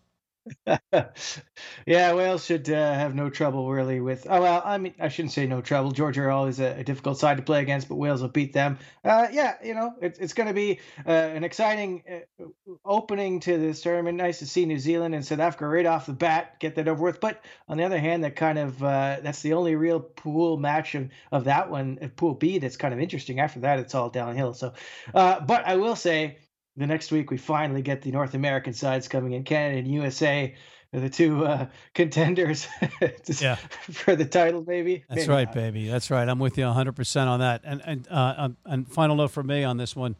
yeah, 1.85 2.13
Wales 2.13 2.45
should 2.45 2.69
uh, 2.69 2.93
have 2.93 3.15
no 3.15 3.29
trouble 3.29 3.69
really 3.69 3.99
with. 3.99 4.25
Oh 4.29 4.41
well, 4.41 4.61
I 4.63 4.77
mean, 4.77 4.93
I 4.99 5.09
shouldn't 5.09 5.33
say 5.33 5.45
no 5.45 5.61
trouble. 5.61 5.91
Georgia 5.91 6.21
are 6.23 6.31
always 6.31 6.59
a, 6.59 6.79
a 6.79 6.83
difficult 6.83 7.19
side 7.19 7.37
to 7.37 7.43
play 7.43 7.61
against, 7.61 7.89
but 7.89 7.95
Wales 7.95 8.21
will 8.21 8.29
beat 8.29 8.53
them. 8.53 8.79
Uh, 9.03 9.27
yeah, 9.31 9.55
you 9.63 9.73
know, 9.73 9.95
it, 10.01 10.17
it's 10.19 10.33
going 10.33 10.47
to 10.47 10.53
be 10.53 10.79
uh, 11.05 11.11
an 11.11 11.43
exciting 11.43 12.03
uh, 12.39 12.45
opening 12.85 13.39
to 13.41 13.57
this 13.57 13.81
tournament. 13.81 14.17
Nice 14.17 14.39
to 14.39 14.47
see 14.47 14.65
New 14.65 14.79
Zealand 14.79 15.15
and 15.15 15.25
South 15.25 15.39
Africa 15.39 15.67
right 15.67 15.85
off 15.85 16.05
the 16.05 16.13
bat 16.13 16.59
get 16.59 16.75
that 16.75 16.87
over 16.87 17.03
with. 17.03 17.19
But 17.19 17.43
on 17.67 17.77
the 17.77 17.83
other 17.83 17.99
hand, 17.99 18.23
that 18.23 18.35
kind 18.35 18.57
of 18.57 18.81
uh, 18.83 19.17
that's 19.21 19.41
the 19.41 19.53
only 19.53 19.75
real 19.75 19.99
pool 19.99 20.57
match 20.57 20.95
of, 20.95 21.09
of 21.31 21.43
that 21.45 21.69
one, 21.69 21.99
uh, 22.01 22.07
Pool 22.15 22.33
B, 22.33 22.59
that's 22.59 22.77
kind 22.77 22.93
of 22.93 22.99
interesting. 22.99 23.39
After 23.39 23.61
that, 23.61 23.79
it's 23.79 23.95
all 23.95 24.09
downhill. 24.09 24.53
So, 24.53 24.73
but 25.13 25.65
I 25.65 25.75
will 25.75 25.95
say 25.95 26.37
the 26.79 26.87
next 26.87 27.11
week 27.11 27.29
we 27.29 27.37
finally 27.37 27.81
get 27.81 28.01
the 28.01 28.11
North 28.11 28.33
American 28.33 28.73
sides 28.73 29.07
coming 29.07 29.33
in. 29.33 29.43
Canada 29.43 29.79
and 29.79 29.87
USA 29.87 30.55
are 30.93 30.99
the 30.99 31.09
two 31.09 31.45
uh, 31.45 31.67
contenders 31.93 32.67
yeah. 33.41 33.55
for 33.91 34.15
the 34.15 34.25
title, 34.25 34.63
maybe. 34.65 35.03
That's 35.09 35.21
maybe 35.21 35.29
right, 35.29 35.47
not. 35.47 35.55
baby. 35.55 35.87
That's 35.89 36.09
right. 36.09 36.27
I'm 36.27 36.39
with 36.39 36.57
you 36.57 36.63
100% 36.63 37.27
on 37.27 37.41
that. 37.41 37.61
And 37.65 37.81
and 37.85 38.07
uh, 38.09 38.33
um, 38.37 38.57
and 38.65 38.87
final 38.87 39.17
note 39.17 39.31
for 39.31 39.43
me 39.43 39.63
on 39.63 39.77
this 39.77 39.95
one, 39.95 40.15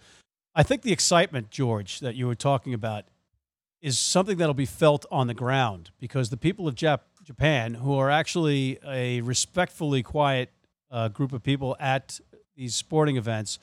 I 0.54 0.64
think 0.64 0.82
the 0.82 0.92
excitement, 0.92 1.50
George, 1.50 2.02
that 2.02 2.16
you 2.16 2.28
were 2.28 2.36
talking 2.36 2.74
about, 2.74 3.06
is 3.82 3.98
something 3.98 4.38
that'll 4.38 4.54
be 4.54 4.66
felt 4.66 5.06
on 5.10 5.28
the 5.28 5.34
ground 5.34 5.92
because 6.00 6.30
the 6.30 6.38
people 6.38 6.68
of 6.68 6.76
Jap- 6.76 7.00
Japan, 7.24 7.76
who 7.76 7.98
are 7.98 8.10
actually 8.10 8.80
a 8.86 9.22
respectfully 9.22 10.04
quiet 10.04 10.50
uh, 10.92 11.08
group 11.08 11.32
of 11.32 11.42
people 11.42 11.78
at 11.80 12.20
these 12.58 12.76
sporting 12.76 13.16
events 13.16 13.60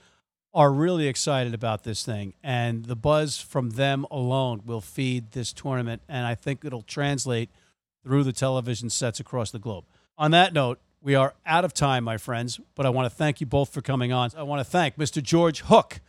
are 0.57 0.73
really 0.73 1.07
excited 1.07 1.53
about 1.53 1.85
this 1.85 2.03
thing, 2.03 2.33
and 2.42 2.87
the 2.87 2.97
buzz 2.97 3.38
from 3.38 3.71
them 3.71 4.07
alone 4.11 4.62
will 4.64 4.81
feed 4.81 5.33
this 5.33 5.53
tournament, 5.53 6.01
and 6.09 6.25
I 6.25 6.35
think 6.35 6.64
it'll 6.64 6.81
translate 6.81 7.51
through 8.03 8.25
the 8.25 8.33
television 8.33 8.88
sets 8.88 9.21
across 9.21 9.51
the 9.51 9.59
globe. 9.59 9.85
On 10.16 10.31
that 10.31 10.55
note, 10.55 10.81
we 11.03 11.14
are 11.14 11.35
out 11.45 11.66
of 11.66 11.75
time, 11.75 12.05
my 12.05 12.16
friends, 12.16 12.59
but 12.75 12.87
I 12.87 12.88
want 12.88 13.05
to 13.05 13.14
thank 13.14 13.38
you 13.38 13.47
both 13.47 13.71
for 13.71 13.83
coming 13.83 14.14
on. 14.14 14.31
I 14.35 14.45
want 14.45 14.61
to 14.61 14.64
thank 14.64 14.97
Mr. 14.97 15.23
George 15.23 15.61
Hook, 15.61 16.01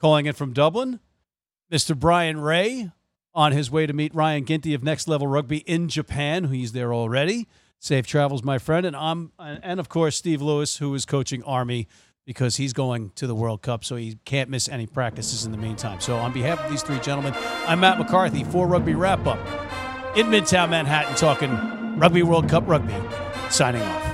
calling 0.00 0.26
in 0.26 0.32
from 0.34 0.52
Dublin, 0.52 0.98
Mr. 1.72 1.96
Brian 1.96 2.40
Ray, 2.40 2.90
on 3.32 3.52
his 3.52 3.70
way 3.70 3.86
to 3.86 3.92
meet 3.92 4.12
Ryan 4.12 4.44
Ginty 4.44 4.74
of 4.74 4.82
Next 4.82 5.06
Level 5.06 5.28
Rugby 5.28 5.58
in 5.58 5.88
Japan, 5.88 6.44
who 6.44 6.52
he's 6.52 6.72
there 6.72 6.92
already. 6.92 7.46
Safe 7.78 8.08
travels, 8.08 8.42
my 8.42 8.58
friend, 8.58 8.84
and 8.84 8.96
I'm, 8.96 9.30
and 9.38 9.78
of 9.78 9.88
course 9.88 10.16
Steve 10.16 10.42
Lewis, 10.42 10.78
who 10.78 10.92
is 10.96 11.06
coaching 11.06 11.44
Army 11.44 11.86
because 12.28 12.56
he's 12.56 12.74
going 12.74 13.10
to 13.14 13.26
the 13.26 13.34
World 13.34 13.62
Cup, 13.62 13.82
so 13.82 13.96
he 13.96 14.18
can't 14.26 14.50
miss 14.50 14.68
any 14.68 14.86
practices 14.86 15.46
in 15.46 15.50
the 15.50 15.56
meantime. 15.56 15.98
So, 15.98 16.18
on 16.18 16.30
behalf 16.30 16.60
of 16.60 16.70
these 16.70 16.82
three 16.82 17.00
gentlemen, 17.00 17.32
I'm 17.66 17.80
Matt 17.80 17.98
McCarthy 17.98 18.44
for 18.44 18.66
Rugby 18.66 18.94
Wrap 18.94 19.26
Up 19.26 19.38
in 20.14 20.26
Midtown 20.26 20.68
Manhattan, 20.68 21.16
talking 21.16 21.50
Rugby 21.98 22.22
World 22.22 22.46
Cup 22.46 22.64
rugby. 22.66 22.94
Signing 23.48 23.80
off. 23.80 24.07